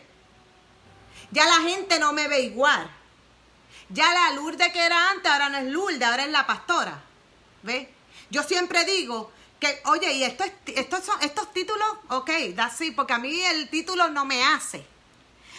[1.30, 2.88] Ya la gente no me ve igual.
[3.88, 7.00] Ya la Lourdes que era antes, ahora no es Lourdes, ahora es la pastora.
[7.62, 7.88] ¿Ves?
[8.30, 9.30] Yo siempre digo
[9.86, 14.24] oye, y esto estos, estos títulos, ok, da sí, porque a mí el título no
[14.24, 14.84] me hace.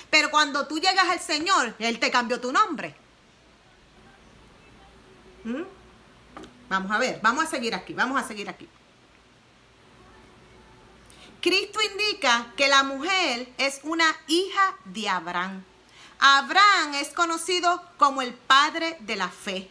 [0.10, 2.96] Pero cuando tú llegas al Señor, Él te cambió tu nombre.
[5.44, 5.64] ¿Mm?
[6.70, 8.68] Vamos a ver, vamos a seguir aquí, vamos a seguir aquí.
[11.42, 15.64] Cristo indica que la mujer es una hija de Abraham.
[16.20, 19.70] Abraham es conocido como el padre de la fe.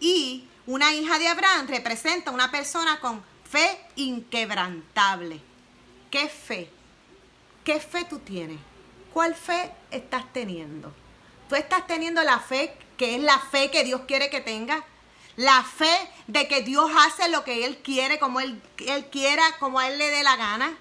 [0.00, 5.40] Y una hija de Abraham representa una persona con fe inquebrantable.
[6.10, 6.70] ¿Qué fe?
[7.64, 8.58] ¿Qué fe tú tienes?
[9.12, 10.92] ¿Cuál fe estás teniendo?
[11.48, 14.82] ¿Tú estás teniendo la fe que es la fe que Dios quiere que tengas?
[15.36, 19.78] La fe de que Dios hace lo que Él quiere, como Él, él quiera, como
[19.78, 20.76] a Él le dé la gana.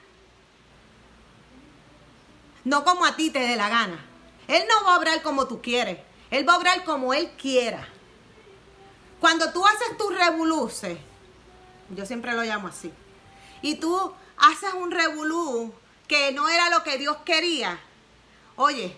[2.63, 4.03] No como a ti te dé la gana.
[4.47, 5.99] Él no va a obrar como tú quieres.
[6.31, 7.87] Él va a obrar como Él quiera.
[9.19, 10.97] Cuando tú haces tus revoluces,
[11.89, 12.91] yo siempre lo llamo así,
[13.61, 15.73] y tú haces un revolú
[16.07, 17.79] que no era lo que Dios quería,
[18.55, 18.95] oye,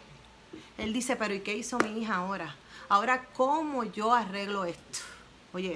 [0.78, 2.56] Él dice, pero ¿y qué hizo mi hija ahora?
[2.88, 5.00] Ahora, ¿cómo yo arreglo esto?
[5.54, 5.76] Oye,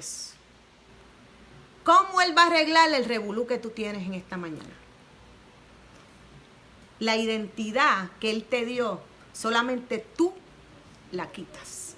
[1.84, 4.73] ¿cómo Él va a arreglar el revolú que tú tienes en esta mañana?
[6.99, 9.02] La identidad que Él te dio,
[9.34, 10.34] solamente tú
[11.12, 11.95] la quitas.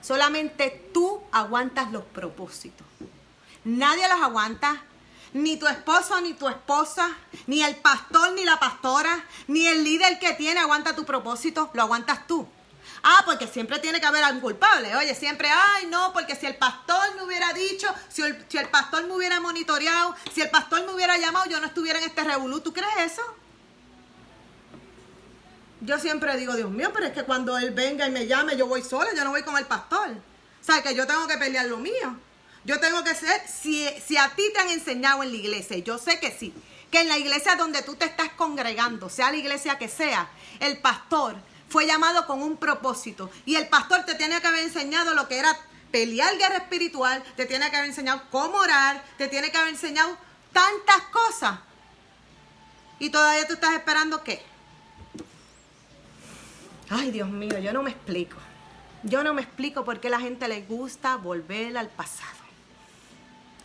[0.00, 2.86] Solamente tú aguantas los propósitos.
[3.64, 4.82] Nadie los aguanta.
[5.34, 7.08] Ni tu esposo, ni tu esposa,
[7.46, 11.70] ni el pastor, ni la pastora, ni el líder que tiene aguanta tu propósito.
[11.72, 12.46] Lo aguantas tú.
[13.02, 14.94] Ah, porque siempre tiene que haber algún culpable.
[14.96, 18.68] Oye, siempre, ay, no, porque si el pastor me hubiera dicho, si el, si el
[18.68, 22.22] pastor me hubiera monitoreado, si el pastor me hubiera llamado, yo no estuviera en este
[22.22, 22.60] revolú.
[22.60, 23.22] ¿Tú crees eso?
[25.80, 28.66] Yo siempre digo, Dios mío, pero es que cuando él venga y me llame, yo
[28.66, 30.10] voy sola, yo no voy con el pastor.
[30.10, 32.16] O sea, que yo tengo que pelear lo mío.
[32.64, 35.98] Yo tengo que ser, si, si a ti te han enseñado en la iglesia, yo
[35.98, 36.54] sé que sí,
[36.90, 40.28] que en la iglesia donde tú te estás congregando, sea la iglesia que sea,
[40.60, 41.36] el pastor
[41.68, 43.30] fue llamado con un propósito.
[43.46, 45.56] Y el pastor te tiene que haber enseñado lo que era
[45.90, 50.16] pelear guerra espiritual, te tiene que haber enseñado cómo orar, te tiene que haber enseñado
[50.52, 51.58] tantas cosas.
[52.98, 54.42] Y todavía tú estás esperando qué.
[56.90, 58.36] Ay, Dios mío, yo no me explico.
[59.02, 62.41] Yo no me explico por qué la gente le gusta volver al pasado.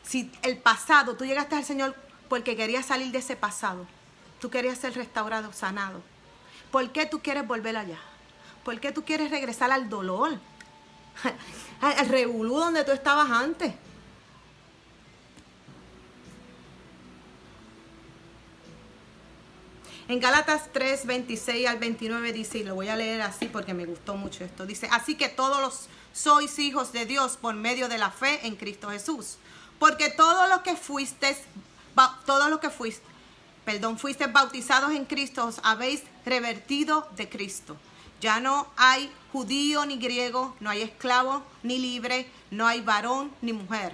[0.08, 1.96] Si el pasado, tú llegaste al Señor
[2.30, 3.86] porque querías salir de ese pasado,
[4.40, 6.02] tú querías ser restaurado, sanado
[6.72, 8.00] ¿Por qué tú quieres volver allá?
[8.64, 10.38] ¿Por qué tú quieres regresar al dolor?
[11.82, 13.74] Al revolú donde tú estabas antes.
[20.08, 23.86] En Gálatas 3, 26 al 29 dice, y lo voy a leer así porque me
[23.86, 27.98] gustó mucho esto, dice, así que todos los sois hijos de Dios por medio de
[27.98, 29.38] la fe en Cristo Jesús.
[29.80, 31.38] Porque todos los que fuiste,
[32.26, 33.06] todos los que fuiste,
[33.66, 37.78] perdón, fuiste bautizados en Cristo, os habéis revertido de Cristo.
[38.20, 43.54] Ya no hay judío ni griego, no hay esclavo ni libre, no hay varón ni
[43.54, 43.94] mujer.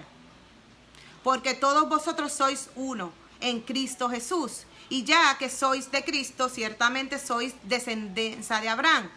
[1.23, 4.63] Porque todos vosotros sois uno en Cristo Jesús.
[4.89, 9.09] Y ya que sois de Cristo, ciertamente sois descendencia de Abraham,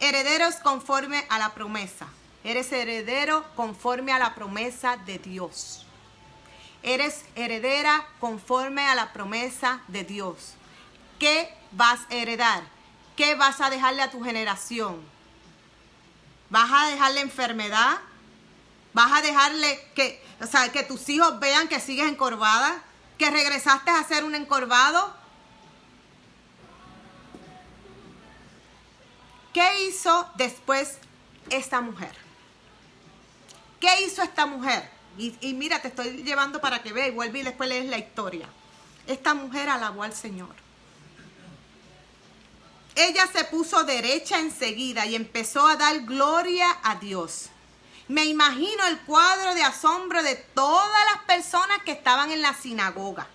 [0.00, 2.06] herederos conforme a la promesa.
[2.44, 5.85] Eres heredero conforme a la promesa de Dios.
[6.86, 10.54] Eres heredera conforme a la promesa de Dios.
[11.18, 12.62] ¿Qué vas a heredar?
[13.16, 15.02] ¿Qué vas a dejarle a tu generación?
[16.48, 17.98] ¿Vas a dejarle enfermedad?
[18.92, 22.80] ¿Vas a dejarle que, o sea, que tus hijos vean que sigues encorvada?
[23.18, 25.12] ¿Que regresaste a ser un encorvado?
[29.52, 30.98] ¿Qué hizo después
[31.50, 32.14] esta mujer?
[33.80, 34.95] ¿Qué hizo esta mujer?
[35.18, 38.48] Y, mira, te estoy llevando para que veas y vuelve y después lees la historia.
[39.06, 40.54] Esta mujer alabó al Señor.
[42.94, 47.46] Ella se puso derecha enseguida y empezó a dar gloria a Dios.
[48.08, 53.26] Me imagino el cuadro de asombro de todas las personas que estaban en la sinagoga.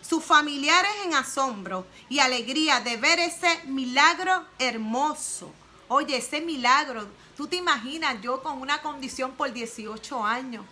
[0.00, 5.52] Sus familiares en asombro y alegría de ver ese milagro hermoso.
[5.88, 10.64] Oye, ese milagro, tú te imaginas yo con una condición por 18 años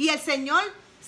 [0.00, 0.62] y el Señor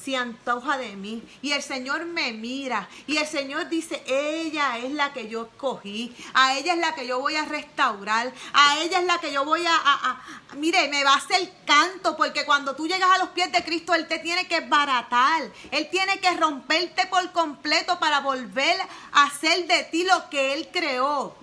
[0.05, 1.23] se antoja de mí.
[1.41, 2.91] Y el Señor me mira.
[3.07, 6.15] Y el Señor dice, ella es la que yo escogí.
[6.35, 8.31] A ella es la que yo voy a restaurar.
[8.53, 10.21] A ella es la que yo voy a...
[10.57, 12.19] mire, me va a hacer canto.
[12.19, 15.41] Porque cuando tú llegas a los pies de Cristo, Él te tiene que baratar.
[15.71, 18.79] Él tiene que romperte por completo para volver
[19.13, 21.35] a hacer de ti lo que Él creó.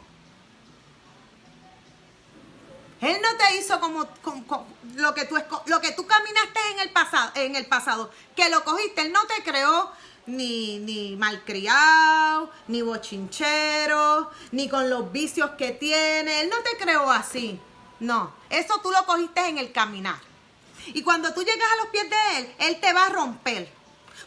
[3.02, 4.06] Él no te hizo como,
[5.00, 5.36] lo, que tú,
[5.66, 9.02] lo que tú caminaste en el, pasado, en el pasado, que lo cogiste.
[9.02, 9.92] Él no te creó
[10.26, 16.42] ni, ni malcriado, ni bochinchero, ni con los vicios que tiene.
[16.42, 17.60] Él no te creó así.
[18.00, 20.20] No, eso tú lo cogiste en el caminar.
[20.88, 23.70] Y cuando tú llegas a los pies de Él, Él te va a romper.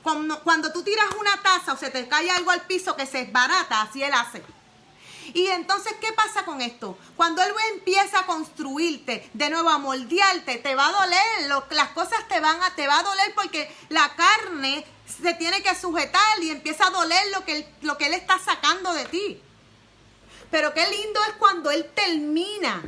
[0.02, 3.20] Cuando, cuando tú tiras una taza o se te cae algo al piso que se
[3.20, 4.42] esbarata, así Él hace.
[5.34, 6.98] Y entonces, ¿qué pasa con esto?
[7.16, 12.26] Cuando Él empieza a construirte, de nuevo a moldearte, te va a doler, las cosas
[12.28, 14.84] te van a, te va a doler porque la carne
[15.22, 18.92] se tiene que sujetar y empieza a doler lo que, lo que Él está sacando
[18.92, 19.42] de ti.
[20.50, 22.82] Pero qué lindo es cuando Él termina.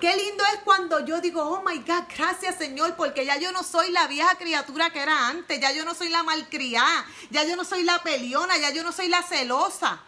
[0.00, 3.62] Qué lindo es cuando yo digo, oh my God, gracias Señor, porque ya yo no
[3.62, 7.54] soy la vieja criatura que era antes, ya yo no soy la malcriada, ya yo
[7.54, 10.00] no soy la peliona, ya yo no soy la celosa.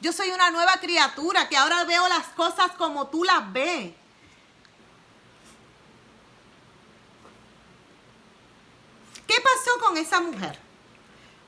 [0.00, 3.92] Yo soy una nueva criatura que ahora veo las cosas como tú las ves.
[9.26, 10.58] ¿Qué pasó con esa mujer?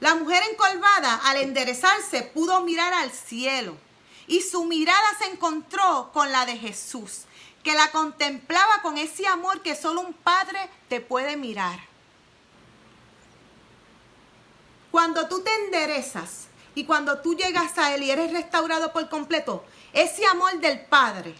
[0.01, 3.77] La mujer encolvada al enderezarse pudo mirar al cielo
[4.27, 7.23] y su mirada se encontró con la de Jesús,
[7.63, 11.81] que la contemplaba con ese amor que solo un padre te puede mirar.
[14.91, 16.48] Cuando tú te enderezas
[16.79, 21.35] y cuando tú llegas a Él y eres restaurado por completo, ese amor del Padre,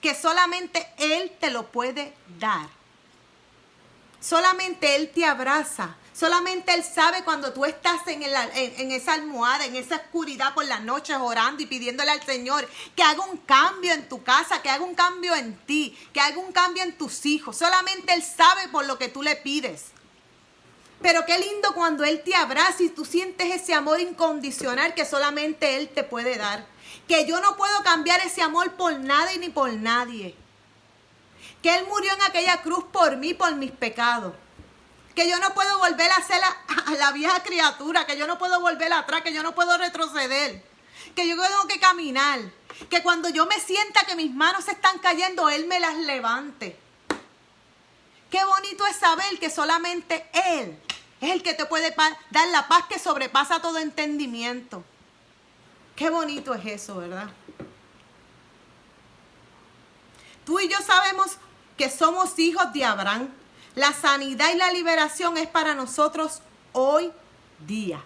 [0.00, 2.70] que solamente Él te lo puede dar.
[4.18, 5.96] Solamente Él te abraza.
[6.14, 8.22] Solamente Él sabe cuando tú estás en,
[8.92, 13.26] esa almohada, en esa oscuridad por las noches orando y pidiéndole al Señor que haga
[13.26, 16.82] un cambio en tu casa, que haga un cambio en ti, que haga un cambio
[16.82, 17.58] en tus hijos.
[17.58, 19.92] Solamente Él sabe por lo que tú le pides.
[21.02, 25.76] Pero qué lindo cuando Él te abraza y tú sientes ese amor incondicional que solamente
[25.76, 26.66] Él te puede dar.
[27.08, 30.36] Que yo no puedo cambiar ese amor por nada y ni por nadie
[31.62, 34.34] que Él murió en aquella cruz por mí, por mis pecados.
[35.14, 38.60] Que yo no puedo volver a ser la, la vieja criatura, que yo no puedo
[38.60, 40.64] volver atrás, que yo no puedo retroceder,
[41.14, 42.40] que yo tengo que caminar,
[42.90, 46.76] que cuando yo me sienta que mis manos se están cayendo, Él me las levante.
[48.30, 50.78] Qué bonito es saber que solamente Él
[51.22, 51.94] es el que te puede
[52.30, 54.82] dar la paz que sobrepasa todo entendimiento.
[55.94, 57.28] Qué bonito es eso, ¿verdad?
[60.44, 61.36] Tú y yo sabemos
[61.78, 63.28] que somos hijos de Abraham,
[63.76, 66.40] la sanidad y la liberación es para nosotros
[66.72, 67.12] hoy
[67.60, 68.02] día.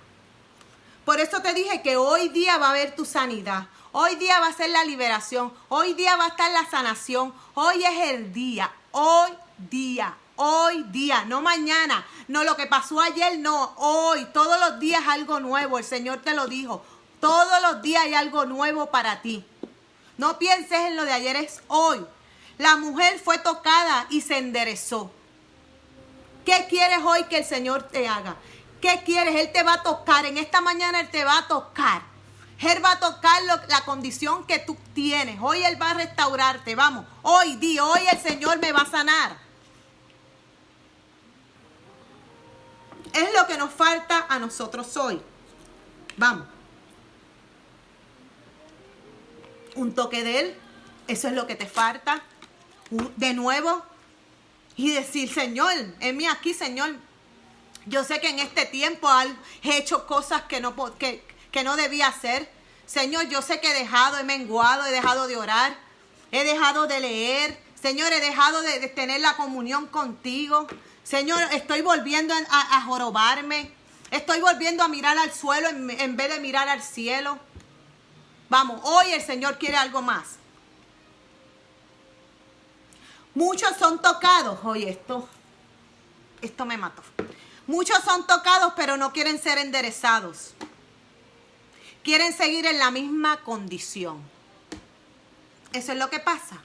[1.07, 3.68] Por eso te dije que hoy día va a haber tu sanidad.
[3.92, 5.55] Hoy día va a ser la liberación.
[5.70, 7.33] Hoy día va a estar la sanación.
[7.55, 8.70] Hoy es el día.
[8.90, 10.14] Hoy día.
[10.37, 11.25] Hoy día.
[11.25, 12.07] No mañana.
[12.29, 13.38] No lo que pasó ayer.
[13.38, 13.75] No.
[13.77, 14.27] Hoy.
[14.33, 15.79] Todos los días algo nuevo.
[15.79, 16.85] El Señor te lo dijo.
[17.20, 19.44] Todos los días hay algo nuevo para ti.
[20.18, 21.37] No pienses en lo de ayer.
[21.37, 22.05] Es hoy.
[22.59, 25.11] La mujer fue tocada y se enderezó.
[26.44, 28.37] ¿Qué quieres hoy que el Señor te haga?
[28.81, 29.35] ¿Qué quieres?
[29.35, 30.27] Él te va a tocar.
[30.27, 32.03] En esta mañana Él te va a tocar.
[32.61, 35.38] Él va a tocar la condición que tú tienes.
[35.40, 36.75] Hoy Él va a restaurarte.
[36.75, 37.05] Vamos.
[37.22, 39.45] Hoy, di, hoy el Señor me va a sanar.
[43.16, 45.20] Es lo que nos falta a nosotros hoy.
[46.16, 46.46] Vamos.
[49.74, 50.59] Un toque de Él.
[51.09, 52.22] Eso es lo que te falta
[52.90, 53.83] de nuevo
[54.76, 56.94] y decir, Señor, en mí aquí, Señor,
[57.87, 59.09] yo sé que en este tiempo
[59.62, 62.50] he hecho cosas que no, que, que no debía hacer.
[62.85, 65.76] Señor, yo sé que he dejado, he menguado, he dejado de orar,
[66.31, 67.66] he dejado de leer.
[67.81, 70.66] Señor, he dejado de, tener la comunión contigo.
[71.07, 73.71] Señor, estoy volviendo a, jorobarme.
[74.11, 77.38] Estoy volviendo a mirar al suelo en vez de mirar al cielo.
[78.49, 80.37] Vamos, hoy el Señor quiere algo más.
[83.35, 84.59] Muchos son tocados.
[84.64, 85.29] Oye, esto,
[86.42, 87.03] esto me mató.
[87.69, 90.55] Muchos son tocados, pero no quieren ser enderezados.
[92.03, 94.21] Quieren seguir en la misma condición.
[95.73, 96.57] Eso es lo que pasa.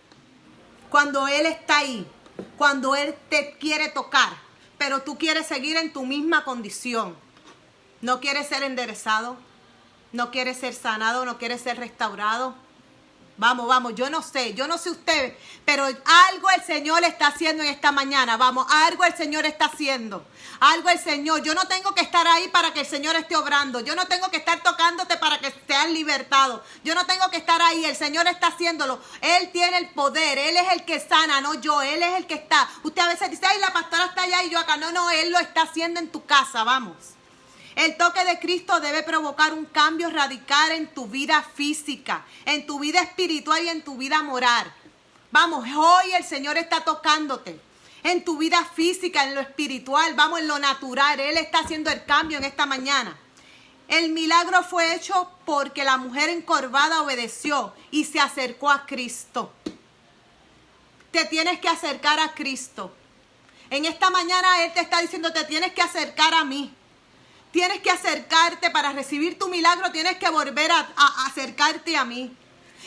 [0.89, 2.07] Cuando Él está ahí,
[2.57, 4.29] cuando Él te quiere tocar,
[4.77, 7.15] pero tú quieres seguir en tu misma condición.
[8.01, 9.37] No quieres ser enderezado,
[10.11, 12.55] no quieres ser sanado, no quieres ser restaurado
[13.41, 17.63] Vamos, vamos, yo no sé, yo no sé usted, pero algo el Señor está haciendo
[17.63, 18.37] en esta mañana.
[18.37, 20.23] Vamos, algo el Señor está haciendo.
[20.59, 21.41] Algo el Señor.
[21.41, 23.79] Yo no tengo que estar ahí para que el Señor esté obrando.
[23.79, 26.63] Yo no tengo que estar tocándote para que seas libertado.
[26.83, 27.83] Yo no tengo que estar ahí.
[27.83, 29.01] El Señor está haciéndolo.
[29.21, 30.37] Él tiene el poder.
[30.37, 31.81] Él es el que sana, no yo.
[31.81, 32.69] Él es el que está.
[32.83, 34.77] Usted a veces dice, ay, la pastora está allá y yo acá.
[34.77, 36.63] No, no, Él lo está haciendo en tu casa.
[36.63, 36.95] Vamos.
[37.75, 42.79] El toque de Cristo debe provocar un cambio radical en tu vida física, en tu
[42.79, 44.73] vida espiritual y en tu vida moral.
[45.31, 47.59] Vamos, hoy el Señor está tocándote.
[48.03, 51.19] En tu vida física, en lo espiritual, vamos en lo natural.
[51.19, 53.15] Él está haciendo el cambio en esta mañana.
[53.87, 59.51] El milagro fue hecho porque la mujer encorvada obedeció y se acercó a Cristo.
[61.11, 62.93] Te tienes que acercar a Cristo.
[63.69, 66.73] En esta mañana Él te está diciendo, te tienes que acercar a mí.
[67.51, 70.87] Tienes que acercarte para recibir tu milagro, tienes que volver a,
[71.27, 72.35] acercarte a mí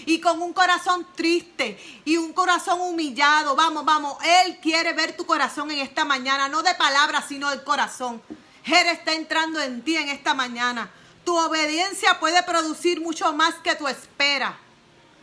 [0.07, 3.55] y con un corazón triste y un corazón humillado.
[3.55, 7.63] Vamos, vamos, Él quiere ver tu corazón en esta mañana, no de palabras, sino del
[7.63, 8.23] corazón.
[8.65, 10.91] Él está entrando en ti en esta mañana.
[11.25, 14.59] Tu obediencia puede producir mucho más que tu espera.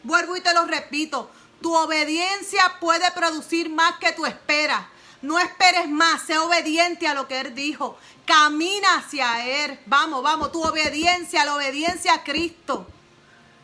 [0.03, 1.31] Vuelvo y te lo repito.
[1.61, 4.87] Tu obediencia puede producir más que tu espera.
[5.21, 7.97] No esperes más, sé obediente a lo que Él dijo.
[8.25, 9.79] Camina hacia Él.
[9.85, 12.87] Vamos, vamos, tu obediencia, la obediencia a Cristo.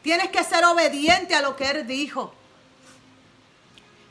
[0.03, 2.33] Tienes que ser obediente a lo que Él dijo.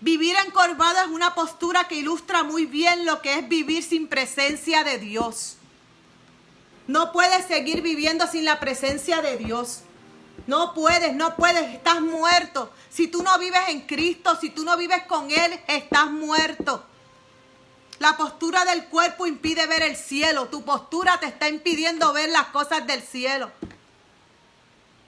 [0.00, 4.84] Vivir encorvado es una postura que ilustra muy bien lo que es vivir sin presencia
[4.84, 5.56] de Dios.
[6.86, 9.80] No puedes seguir viviendo sin la presencia de Dios.
[10.46, 12.70] No puedes, no puedes, estás muerto.
[12.90, 16.84] Si tú no vives en Cristo, si tú no vives con Él, estás muerto.
[17.98, 20.46] La postura del cuerpo impide ver el cielo.
[20.46, 23.50] Tu postura te está impidiendo ver las cosas del cielo.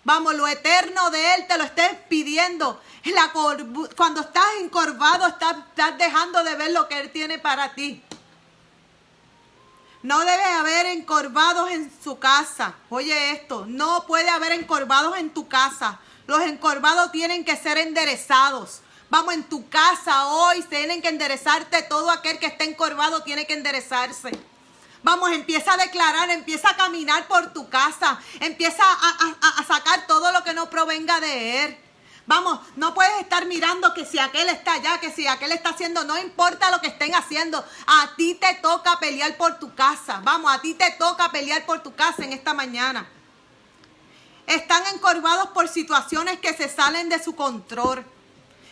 [0.04, 2.80] Vamos, lo eterno de Él te lo está pidiendo.
[3.96, 8.02] cuando estás encorvado, estás, estás dejando de ver lo que Él tiene para ti.
[10.02, 12.74] No debe haber encorvados en su casa.
[12.88, 16.00] Oye esto, no puede haber encorvados en tu casa.
[16.26, 18.80] Los encorvados tienen que ser enderezados.
[19.10, 21.82] Vamos, en tu casa hoy tienen que enderezarte.
[21.82, 24.30] Todo aquel que esté encorvado tiene que enderezarse.
[25.02, 30.42] Vamos, empieza a declarar, empieza a caminar por tu casa, empieza a, sacar todo lo
[30.42, 31.78] que no provenga de Él.
[32.26, 36.04] Vamos, no puedes estar mirando que si aquel está allá, que si aquel está haciendo,
[36.04, 40.20] no importa lo que estén haciendo, a ti te toca pelear por tu casa.
[40.22, 43.08] Vamos, a ti te toca pelear por tu casa en esta mañana.
[44.46, 48.04] Están encorvados por situaciones que se salen de su control.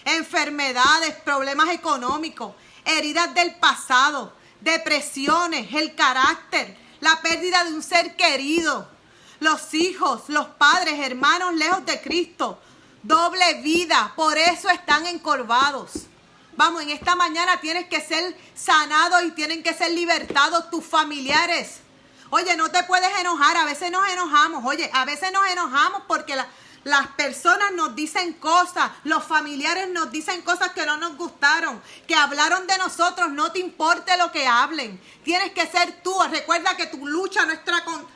[0.06, 2.54] Enfermedades, problemas económicos,
[2.84, 8.88] heridas del pasado, depresiones, el carácter, la pérdida de un ser querido,
[9.40, 12.60] los hijos, los padres, hermanos lejos de Cristo,
[13.02, 15.90] doble vida, por eso están encorvados.
[16.56, 21.80] Vamos, en esta mañana tienes que ser sanado y tienen que ser libertados tus familiares.
[22.30, 26.36] Oye, no te puedes enojar, a veces nos enojamos, oye, a veces nos enojamos porque
[26.36, 26.46] la,
[26.86, 32.14] las personas nos dicen cosas, los familiares nos dicen cosas que no nos gustaron, que
[32.14, 35.00] hablaron de nosotros, no te importe lo que hablen.
[35.24, 36.14] Tienes que ser tú.
[36.30, 37.58] Recuerda que tu lucha no es,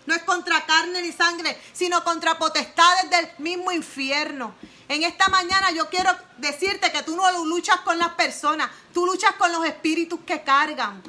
[0.06, 4.54] no es contra carne ni sangre, sino contra potestades del mismo infierno.
[4.88, 9.32] En esta mañana yo quiero decirte que tú no luchas con las personas, tú luchas
[9.32, 11.02] con los espíritus que cargan.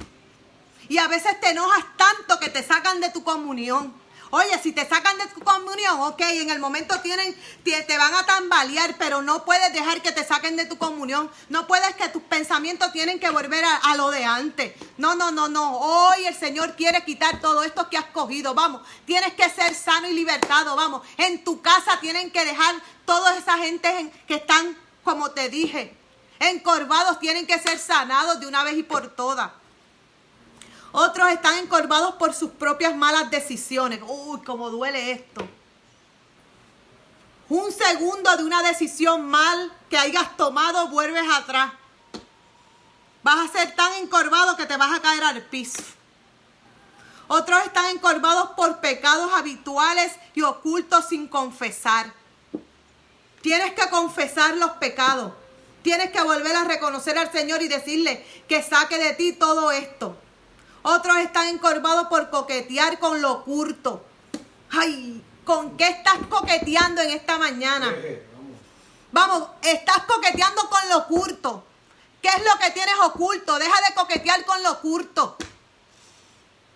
[0.89, 4.00] Y a veces te enojas tanto que te sacan de tu comunión.
[4.33, 8.25] Oye, si te sacan de tu comunión, ok, en el momento tienen, te, van a
[8.25, 11.29] tambalear, pero no puedes dejar que te saquen de tu comunión.
[11.49, 14.73] No puedes que tus pensamientos tienen que volver a, a lo de antes.
[14.97, 15.77] No, no, no, no.
[15.79, 18.53] Hoy el Señor quiere quitar todo esto que has cogido.
[18.53, 20.77] Vamos, tienes que ser sano y libertado.
[20.77, 22.75] Vamos, en tu casa tienen que dejar
[23.05, 25.93] toda esa gente que están, como te dije,
[26.39, 29.51] encorvados, tienen que ser sanados de una vez y por todas.
[30.91, 34.01] Otros están encorvados por sus propias malas decisiones.
[34.05, 35.47] Uy, cómo duele esto.
[37.47, 41.73] Un segundo de una decisión mal que hayas tomado, vuelves atrás.
[43.23, 45.83] Vas a ser tan encorvado que te vas a caer al piso.
[47.27, 52.13] Otros están encorvados por pecados habituales y ocultos sin confesar.
[53.41, 55.33] Tienes que confesar los pecados.
[55.81, 60.15] Tienes que volver a reconocer al Señor y decirle que saque de ti todo esto.
[60.83, 64.03] Otros están encorvados por coquetear con lo curto.
[64.71, 67.89] Ay, ¿con qué estás coqueteando en esta mañana?
[67.89, 68.27] Eh, eh,
[69.11, 69.47] vamos.
[69.61, 71.63] estás coqueteando con lo curto.
[72.21, 73.57] ¿Qué es lo que tienes oculto?
[73.57, 75.37] Deja de coquetear con lo curto.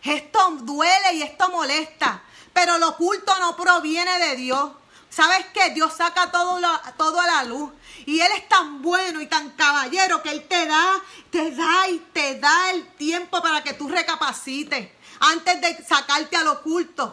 [0.04, 2.22] Esto duele y esto molesta.
[2.54, 4.72] Pero lo oculto no proviene de Dios.
[5.16, 5.70] ¿Sabes qué?
[5.70, 6.60] Dios saca todo,
[6.98, 7.72] todo a la luz.
[8.06, 11.02] Y Él es tan bueno y tan caballero que Él te da,
[11.32, 14.90] te da y te da el tiempo para que tú recapacites.
[15.22, 17.12] Antes de sacarte al oculto.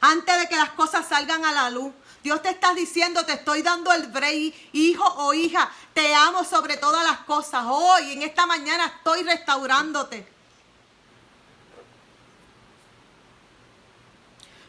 [0.00, 1.92] Antes de que las cosas salgan a la luz.
[2.22, 6.76] Dios te está diciendo, te estoy dando el break, hijo o hija, te amo sobre
[6.76, 7.64] todas las cosas.
[7.66, 10.31] Hoy, en esta mañana, estoy restaurándote.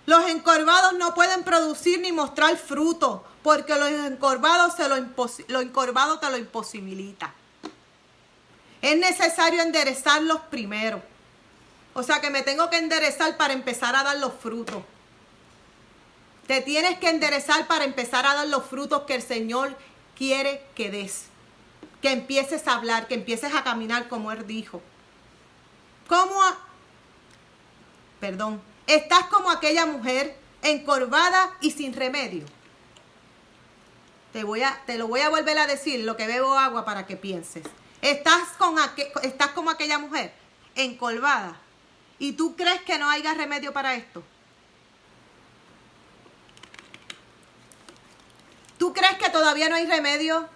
[0.06, 4.97] Los encorvados no pueden producir ni mostrar fruto, porque los encorvados se lo,
[5.47, 7.34] lo encorvado te lo imposibilita.
[8.82, 11.01] Es necesario enderezarlos primero.
[11.93, 14.84] O sea que me tengo que enderezar para empezar a dar los frutos.
[16.47, 19.78] Te tienes que enderezar para empezar a dar los frutos que el Señor
[20.18, 21.26] quiere que des.
[22.01, 24.82] Que empieces a hablar, que empieces a caminar como Él dijo.
[26.10, 26.41] ¿Cómo?
[28.20, 32.46] Perdón Estás como aquella mujer encorvada y sin remedio.
[34.32, 37.08] Te, voy a, te lo voy a volver a decir, lo que bebo agua para
[37.08, 37.64] que pienses.
[38.04, 38.76] Estás, con
[39.24, 40.32] estás como aquella mujer
[40.76, 41.60] encorvada
[42.20, 44.22] y tú crees que no haya remedio para esto.
[48.78, 50.48] ¿Tú crees que todavía no hay remedio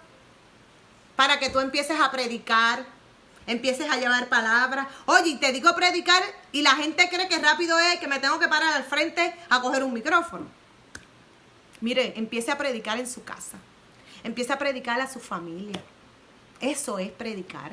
[1.16, 2.86] para que tú empieces a predicar,
[3.48, 4.86] empieces a llevar palabras?
[5.06, 6.22] Oye, te digo predicar
[6.52, 9.60] y la gente cree que rápido es que me tengo que parar al frente a
[9.60, 10.46] coger un micrófono.
[11.80, 13.58] Mire, empiece a predicar en su casa.
[14.22, 15.82] Empiece a predicar a su familia.
[16.60, 17.72] Eso es predicar.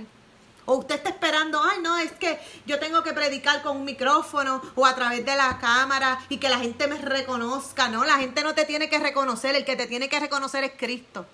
[0.65, 4.61] O usted está esperando, ay, no, es que yo tengo que predicar con un micrófono
[4.73, 7.87] o a través de la cámara y que la gente me reconozca.
[7.89, 10.71] No, la gente no te tiene que reconocer, el que te tiene que reconocer es
[10.75, 11.27] Cristo.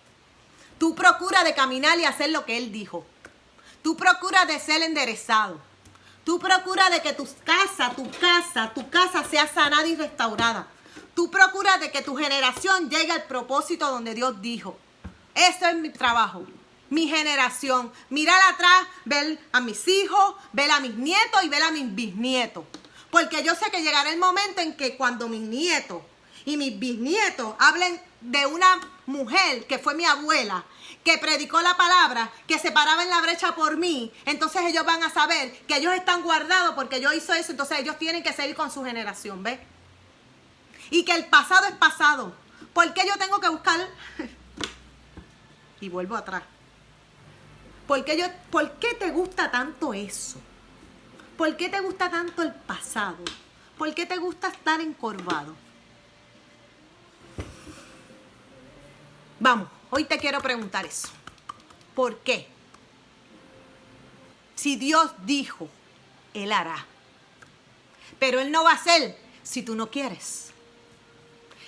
[0.78, 3.06] Tú procura de caminar y hacer lo que Él dijo.
[3.82, 5.60] Tú procura de ser enderezado.
[6.24, 10.68] Tú procura de que tu casa, tu casa, tu casa sea sanada y restaurada.
[11.16, 14.78] Tú procura de que tu generación llegue al propósito donde Dios dijo.
[15.34, 16.46] Eso es mi trabajo
[16.92, 17.92] mi generación.
[18.10, 22.66] Mirar atrás, ver a mis hijos, ver a mis nietos y ver a mis bisnietos.
[23.10, 26.04] Porque yo sé que llegará el momento en que cuando mis nietos
[26.46, 30.66] y mis bisnietos hablen de una mujer que fue mi abuela,
[31.04, 35.04] que predicó la palabra, que se paraba en la brecha por mí, entonces ellos van
[35.04, 38.56] a saber que ellos están guardados porque yo hice eso, entonces ellos tienen que seguir
[38.56, 39.60] con su generación, ¿ves?
[40.90, 42.34] Y que el pasado es pasado.
[42.74, 43.80] ¿Por qué yo tengo que buscar?
[45.82, 46.44] y vuelvo atrás.
[47.88, 50.40] ¿Por qué, yo, ¿Por qué te gusta tanto eso?
[51.38, 53.18] ¿Por qué te gusta tanto el pasado?
[53.78, 55.56] ¿Por qué te gusta estar encorvado?
[59.40, 61.10] Vamos, hoy te quiero preguntar eso.
[61.94, 62.48] ¿Por qué?
[64.56, 65.70] Si Dios dijo,
[66.34, 66.86] Él hará.
[68.20, 70.52] Pero Él no va a hacer si tú no quieres.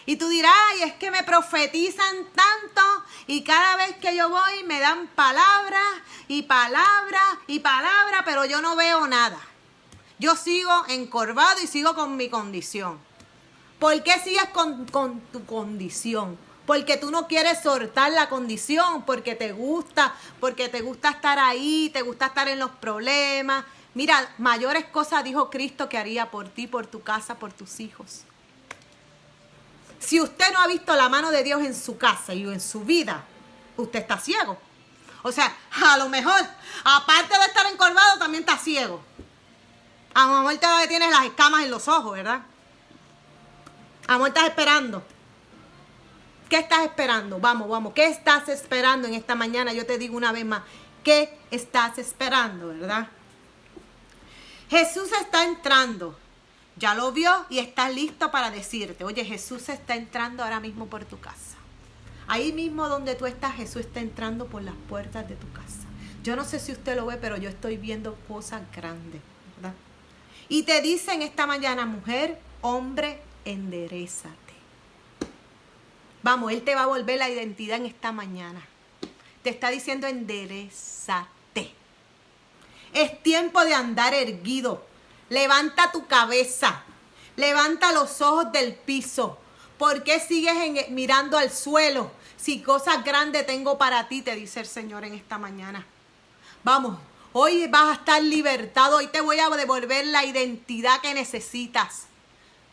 [0.05, 2.82] Y tú dirás, ay, es que me profetizan tanto
[3.28, 5.88] y cada vez que yo voy me dan palabras
[6.28, 9.39] y palabras y palabras, pero yo no veo nada.
[10.19, 12.99] Yo sigo encorvado y sigo con mi condición.
[13.80, 16.38] ¿Por qué sigues con, con tu condición?
[16.66, 21.89] Porque tú no quieres soltar la condición, porque te gusta, porque te gusta estar ahí,
[21.91, 23.66] te gusta estar en los problemas.
[23.93, 28.22] Mira, mayores cosas dijo Cristo que haría por ti, por tu casa, por tus hijos.
[29.99, 32.82] Si usted no ha visto la mano de Dios en su casa y en su
[32.82, 33.24] vida,
[33.78, 34.57] usted está ciego.
[35.22, 36.39] O sea, a lo mejor,
[36.84, 39.01] aparte de estar encorvado, también está ciego.
[40.14, 42.41] A lo mejor todavía tienes las escamas en los ojos, ¿verdad?
[44.07, 45.03] A lo mejor estás esperando.
[46.53, 47.39] ¿Qué estás esperando?
[47.39, 47.93] Vamos, vamos.
[47.93, 49.73] ¿Qué estás esperando en esta mañana?
[49.73, 50.61] Yo te digo una vez más.
[51.03, 53.07] ¿Qué estás esperando, verdad?
[54.69, 56.15] Jesús está entrando
[56.75, 61.05] ya lo vio y está listo para decirte, oye, Jesús está entrando ahora mismo por
[61.05, 61.57] tu casa.
[62.27, 65.87] Ahí mismo donde tú estás, Jesús está entrando por las puertas de tu casa.
[66.21, 69.21] Yo no sé si usted lo ve, pero yo estoy viendo cosas grandes,
[69.55, 69.73] ¿verdad?
[70.49, 74.42] Y te dicen esta mañana, mujer, hombre, enderezate.
[76.24, 78.65] Vamos, Él te va a volver la identidad en esta mañana.
[79.43, 81.74] Te está diciendo, enderezate.
[82.93, 84.86] Es tiempo de andar erguido.
[85.30, 86.84] Levanta tu cabeza.
[87.36, 89.38] Levanta los ojos del piso.
[89.78, 92.11] ¿Por qué sigues mirando al suelo?
[92.38, 95.86] Si cosas grandes tengo para ti, te dice el Señor en esta mañana.
[96.63, 96.99] Vamos,
[97.34, 98.97] hoy vas a estar libertado.
[98.97, 102.07] Hoy te voy a devolver la identidad que necesitas.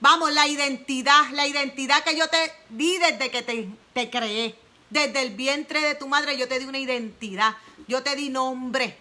[0.00, 4.54] Vamos, la identidad, la identidad que yo te di desde que te, te creé.
[4.88, 7.56] Desde el vientre de tu madre yo te di una identidad.
[7.86, 8.96] Yo te di nombre.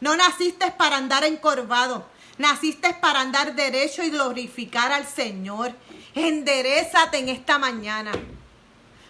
[0.00, 2.06] No naciste para andar encorvado.
[2.36, 5.72] Naciste para andar derecho y glorificar al Señor.
[6.14, 8.12] Enderezate en esta mañana.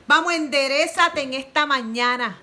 [0.06, 2.38] Vamos, enderezate en esta mañana.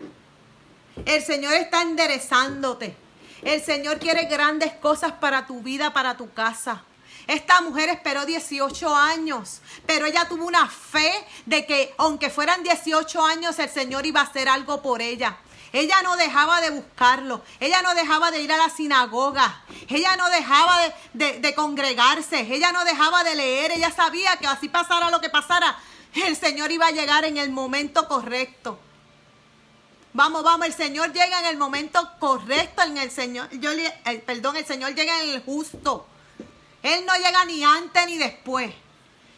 [1.05, 2.95] El Señor está enderezándote.
[3.43, 6.83] El Señor quiere grandes cosas para tu vida, para tu casa.
[7.31, 11.13] Esta mujer esperó 18 años, pero ella tuvo una fe
[11.45, 15.37] de que aunque fueran 18 años, el Señor iba a hacer algo por ella.
[15.71, 17.41] Ella no dejaba de buscarlo.
[17.61, 19.63] Ella no dejaba de ir a la sinagoga.
[19.87, 20.77] Ella no dejaba
[21.13, 22.41] de, congregarse.
[22.53, 23.71] Ella no dejaba de leer.
[23.71, 25.79] Ella sabía que así pasara lo que pasara,
[26.13, 28.77] el Señor iba a llegar en el momento correcto.
[30.11, 34.57] Vamos, vamos, el Señor llega en el momento correcto, en el Señor, yo, eh, perdón,
[34.57, 36.09] el Señor llega en el justo.
[36.83, 38.73] Él no llega ni antes ni después.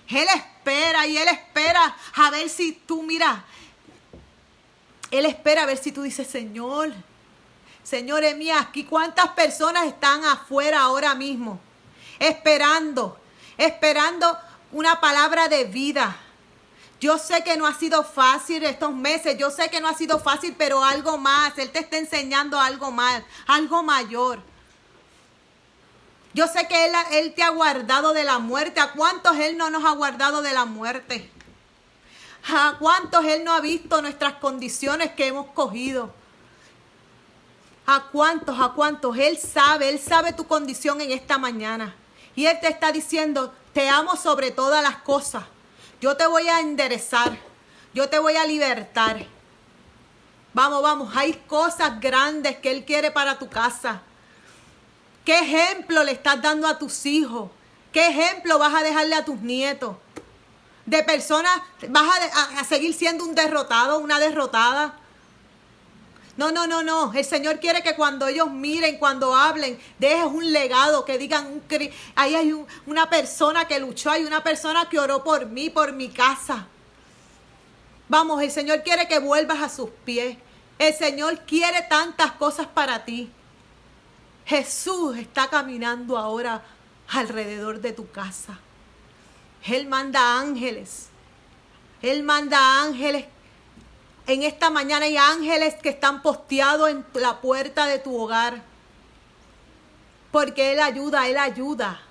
[0.08, 3.46] Él espera y Él espera a ver si tú, mira,
[5.14, 6.92] él espera a ver si tú dices, Señor,
[7.84, 11.60] Señor, mía, aquí cuántas personas están afuera ahora mismo.
[12.18, 13.20] esperando,
[13.58, 14.38] esperando
[14.72, 16.16] una palabra de vida.
[17.00, 20.18] Yo sé que no ha sido fácil estos meses, yo sé que no ha sido
[20.18, 24.42] fácil, pero algo más, Él te está enseñando algo más, algo mayor.
[26.34, 28.80] Yo sé que él, te ha guardado de la muerte.
[28.80, 31.30] ¿A cuántos Él no nos ha guardado de la muerte?
[32.50, 36.12] ¿A cuántos Él no ha visto nuestras condiciones que hemos cogido?
[37.86, 38.60] ¿A cuántos?
[38.60, 39.16] ¿A cuántos?
[39.18, 41.96] Él sabe, Él sabe tu condición en esta mañana.
[42.36, 45.44] Y Él te está diciendo, te amo sobre todas las cosas.
[46.02, 47.38] Yo te voy a enderezar.
[47.94, 49.24] Yo te voy a libertar.
[50.54, 54.02] Vamos, vamos, hay cosas grandes que Él quiere para tu casa.
[55.26, 57.50] ¿Qué ejemplo le estás dando a tus hijos?
[57.92, 59.96] ¿Qué ejemplo vas a dejarle a tus nietos?
[60.86, 62.10] De personas, vas
[62.58, 65.00] a, seguir siendo un derrotado, una derrotada.
[66.36, 67.14] No, no, no, no.
[67.14, 71.62] El Señor quiere que cuando ellos miren, cuando hablen, dejes un legado, que digan,
[72.16, 76.10] ahí hay una persona que luchó, hay una persona que oró por mí, por mi
[76.10, 76.68] casa.
[78.10, 80.38] Vamos, el Señor quiere que vuelvas a sus pies.
[80.80, 83.32] El Señor quiere tantas cosas para ti.
[84.46, 86.64] Jesús está caminando ahora
[87.10, 88.60] alrededor de tu casa.
[89.66, 91.08] Él manda ángeles.
[92.02, 93.26] Él manda ángeles.
[94.28, 98.62] En esta mañana hay ángeles que están posteados en la puerta de tu hogar.
[100.32, 102.02] Porque Él ayuda, Él ayuda.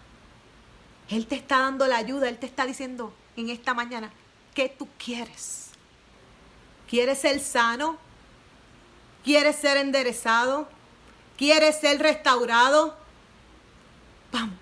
[1.08, 2.28] Él te está dando la ayuda.
[2.28, 4.10] Él te está diciendo en esta mañana,
[4.54, 5.70] ¿qué tú quieres?
[6.88, 7.98] ¿Quieres ser sano?
[9.24, 10.68] ¿Quieres ser enderezado?
[11.42, 12.96] ¿Quieres ser restaurado?
[14.30, 14.54] Vamos.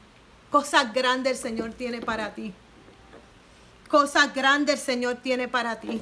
[0.51, 2.55] Cosas grandes el Señor tiene para ti.
[3.91, 6.01] Cosas grandes el Señor tiene para ti.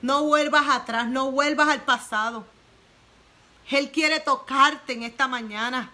[0.00, 2.46] No vuelvas atrás, no vuelvas al pasado.
[3.70, 5.90] Él quiere tocarte en esta mañana.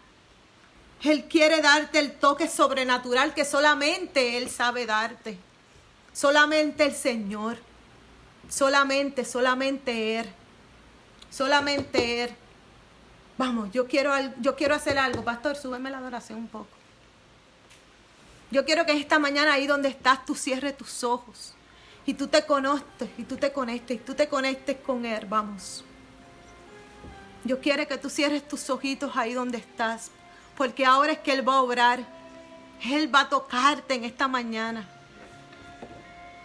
[1.02, 5.36] Él quiere darte el toque sobrenatural que solamente Él sabe darte.
[6.12, 7.58] Solamente el Señor.
[8.48, 10.30] Solamente, solamente Él.
[11.28, 12.36] Solamente Él.
[13.40, 14.12] Vamos, yo quiero,
[14.42, 15.24] yo quiero hacer algo.
[15.24, 16.68] Pastor, súbeme la adoración un poco.
[18.50, 21.54] Yo quiero que esta mañana ahí donde estás, tú cierres tus ojos.
[22.04, 25.24] Y tú te conozcas, y tú te conectes, y tú te conectes con Él.
[25.24, 25.82] Vamos.
[27.42, 30.10] Yo quiero que tú cierres tus ojitos ahí donde estás.
[30.54, 32.00] Porque ahora es que Él va a obrar.
[32.84, 34.86] Él va a tocarte en esta mañana.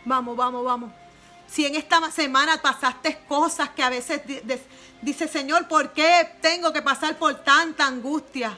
[0.06, 0.92] Vamos, vamos, vamos.
[1.48, 4.22] Si en esta semana pasaste cosas que a veces
[5.02, 8.58] dice Señor, ¿por qué tengo que pasar por tanta angustia?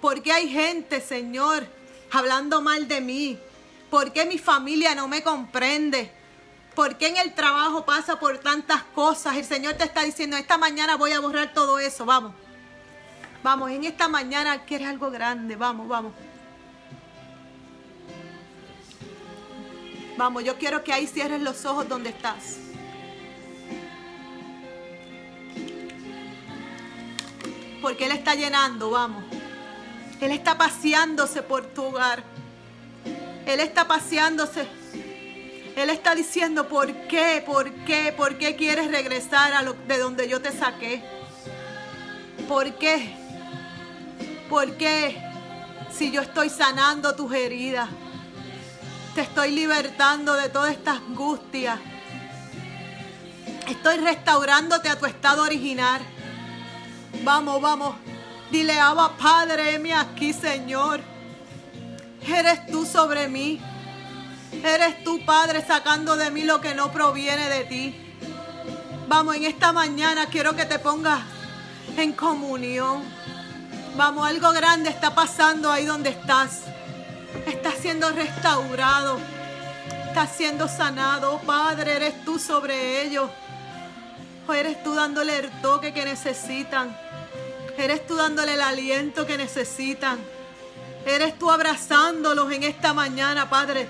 [0.00, 1.66] ¿Por qué hay gente, Señor,
[2.12, 3.38] hablando mal de mí?
[3.90, 6.12] ¿Por qué mi familia no me comprende?
[6.74, 9.36] ¿Por qué en el trabajo pasa por tantas cosas?
[9.36, 12.34] El Señor te está diciendo, esta mañana voy a borrar todo eso, vamos.
[13.42, 16.12] Vamos, en esta mañana quieres algo grande, vamos, vamos.
[20.18, 22.56] Vamos, yo quiero que ahí cierres los ojos donde estás.
[27.80, 29.22] Porque Él está llenando, vamos.
[30.20, 32.24] Él está paseándose por tu hogar.
[33.46, 34.66] Él está paseándose.
[35.76, 37.40] Él está diciendo, ¿por qué?
[37.46, 38.12] ¿Por qué?
[38.16, 41.00] ¿Por qué quieres regresar a lo, de donde yo te saqué?
[42.48, 43.14] ¿Por qué?
[44.50, 45.16] ¿Por qué?
[45.96, 47.88] Si yo estoy sanando tus heridas.
[49.18, 51.76] Te estoy libertando de toda esta angustia.
[53.66, 56.00] Estoy restaurándote a tu estado original.
[57.24, 57.96] Vamos, vamos.
[58.52, 61.00] Dile, Abba Padre, heme aquí, Señor.
[62.28, 63.60] Eres tú sobre mí.
[64.62, 68.16] Eres tú, Padre, sacando de mí lo que no proviene de ti.
[69.08, 71.22] Vamos, en esta mañana quiero que te pongas
[71.96, 73.02] en comunión.
[73.96, 76.68] Vamos, algo grande está pasando ahí donde estás
[77.46, 79.18] está siendo restaurado,
[80.06, 81.40] está siendo sanado.
[81.46, 83.30] Padre, eres tú sobre ellos.
[84.46, 86.96] O eres tú dándole el toque que necesitan.
[87.76, 90.18] Eres tú dándole el aliento que necesitan.
[91.06, 93.88] Eres tú abrazándolos en esta mañana, Padre.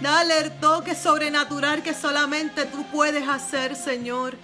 [0.00, 4.34] Dale el toque sobrenatural que solamente tú puedes hacer, Señor.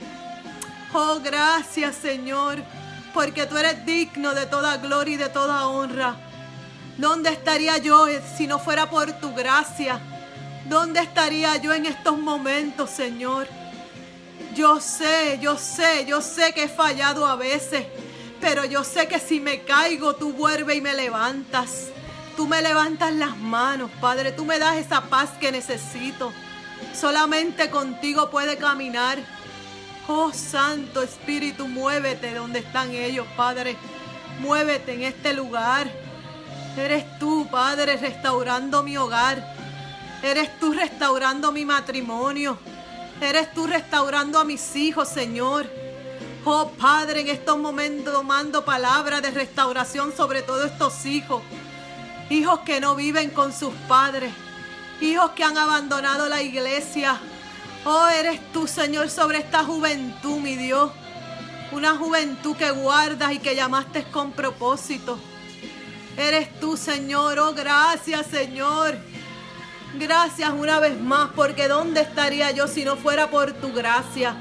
[0.94, 2.58] Oh, gracias, Señor,
[3.12, 6.16] porque tú eres digno de toda gloria y de toda honra.
[6.98, 10.00] ¿Dónde estaría yo si no fuera por tu gracia?
[10.68, 13.48] ¿Dónde estaría yo en estos momentos, Señor?
[14.54, 17.86] Yo sé, yo sé, yo sé que he fallado a veces,
[18.40, 21.88] pero yo sé que si me caigo, tú vuelves y me levantas.
[22.36, 26.32] Tú me levantas las manos, Padre, tú me das esa paz que necesito.
[26.94, 29.18] Solamente contigo puede caminar.
[30.08, 33.76] Oh Santo Espíritu, muévete donde están ellos, Padre.
[34.40, 35.90] Muévete en este lugar.
[36.76, 39.44] Eres tú, Padre, restaurando mi hogar.
[40.22, 42.56] Eres tú restaurando mi matrimonio.
[43.20, 45.66] Eres tú restaurando a mis hijos, Señor.
[46.44, 51.42] Oh Padre, en estos momentos mando palabras de restauración sobre todos estos hijos.
[52.30, 54.32] Hijos que no viven con sus padres.
[55.00, 57.20] Hijos que han abandonado la iglesia.
[57.84, 60.90] Oh, eres tú, Señor, sobre esta juventud, mi Dios.
[61.70, 65.18] Una juventud que guardas y que llamaste con propósito.
[66.16, 67.38] Eres tú, Señor.
[67.38, 68.96] Oh, gracias, Señor.
[69.94, 74.36] Gracias una vez más, porque ¿dónde estaría yo si no fuera por tu gracia?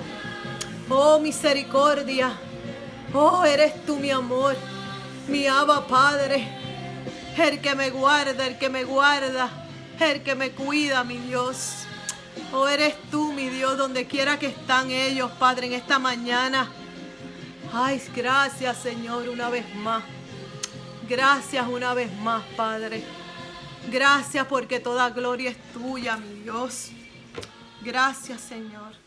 [0.89, 2.38] Oh, misericordia.
[3.13, 4.55] Oh, eres tú mi amor,
[5.28, 6.47] mi Abba Padre.
[7.38, 9.49] El que me guarda, el que me guarda,
[9.99, 11.86] el que me cuida, mi Dios.
[12.53, 16.69] Oh, eres tú, mi Dios, donde quiera que están ellos, Padre, en esta mañana.
[17.74, 20.03] Ay, gracias, Señor, una vez más.
[21.12, 23.03] Gracias una vez más, Padre.
[23.91, 26.89] Gracias porque toda gloria es tuya, mi Dios.
[27.84, 29.01] Gracias, Señor.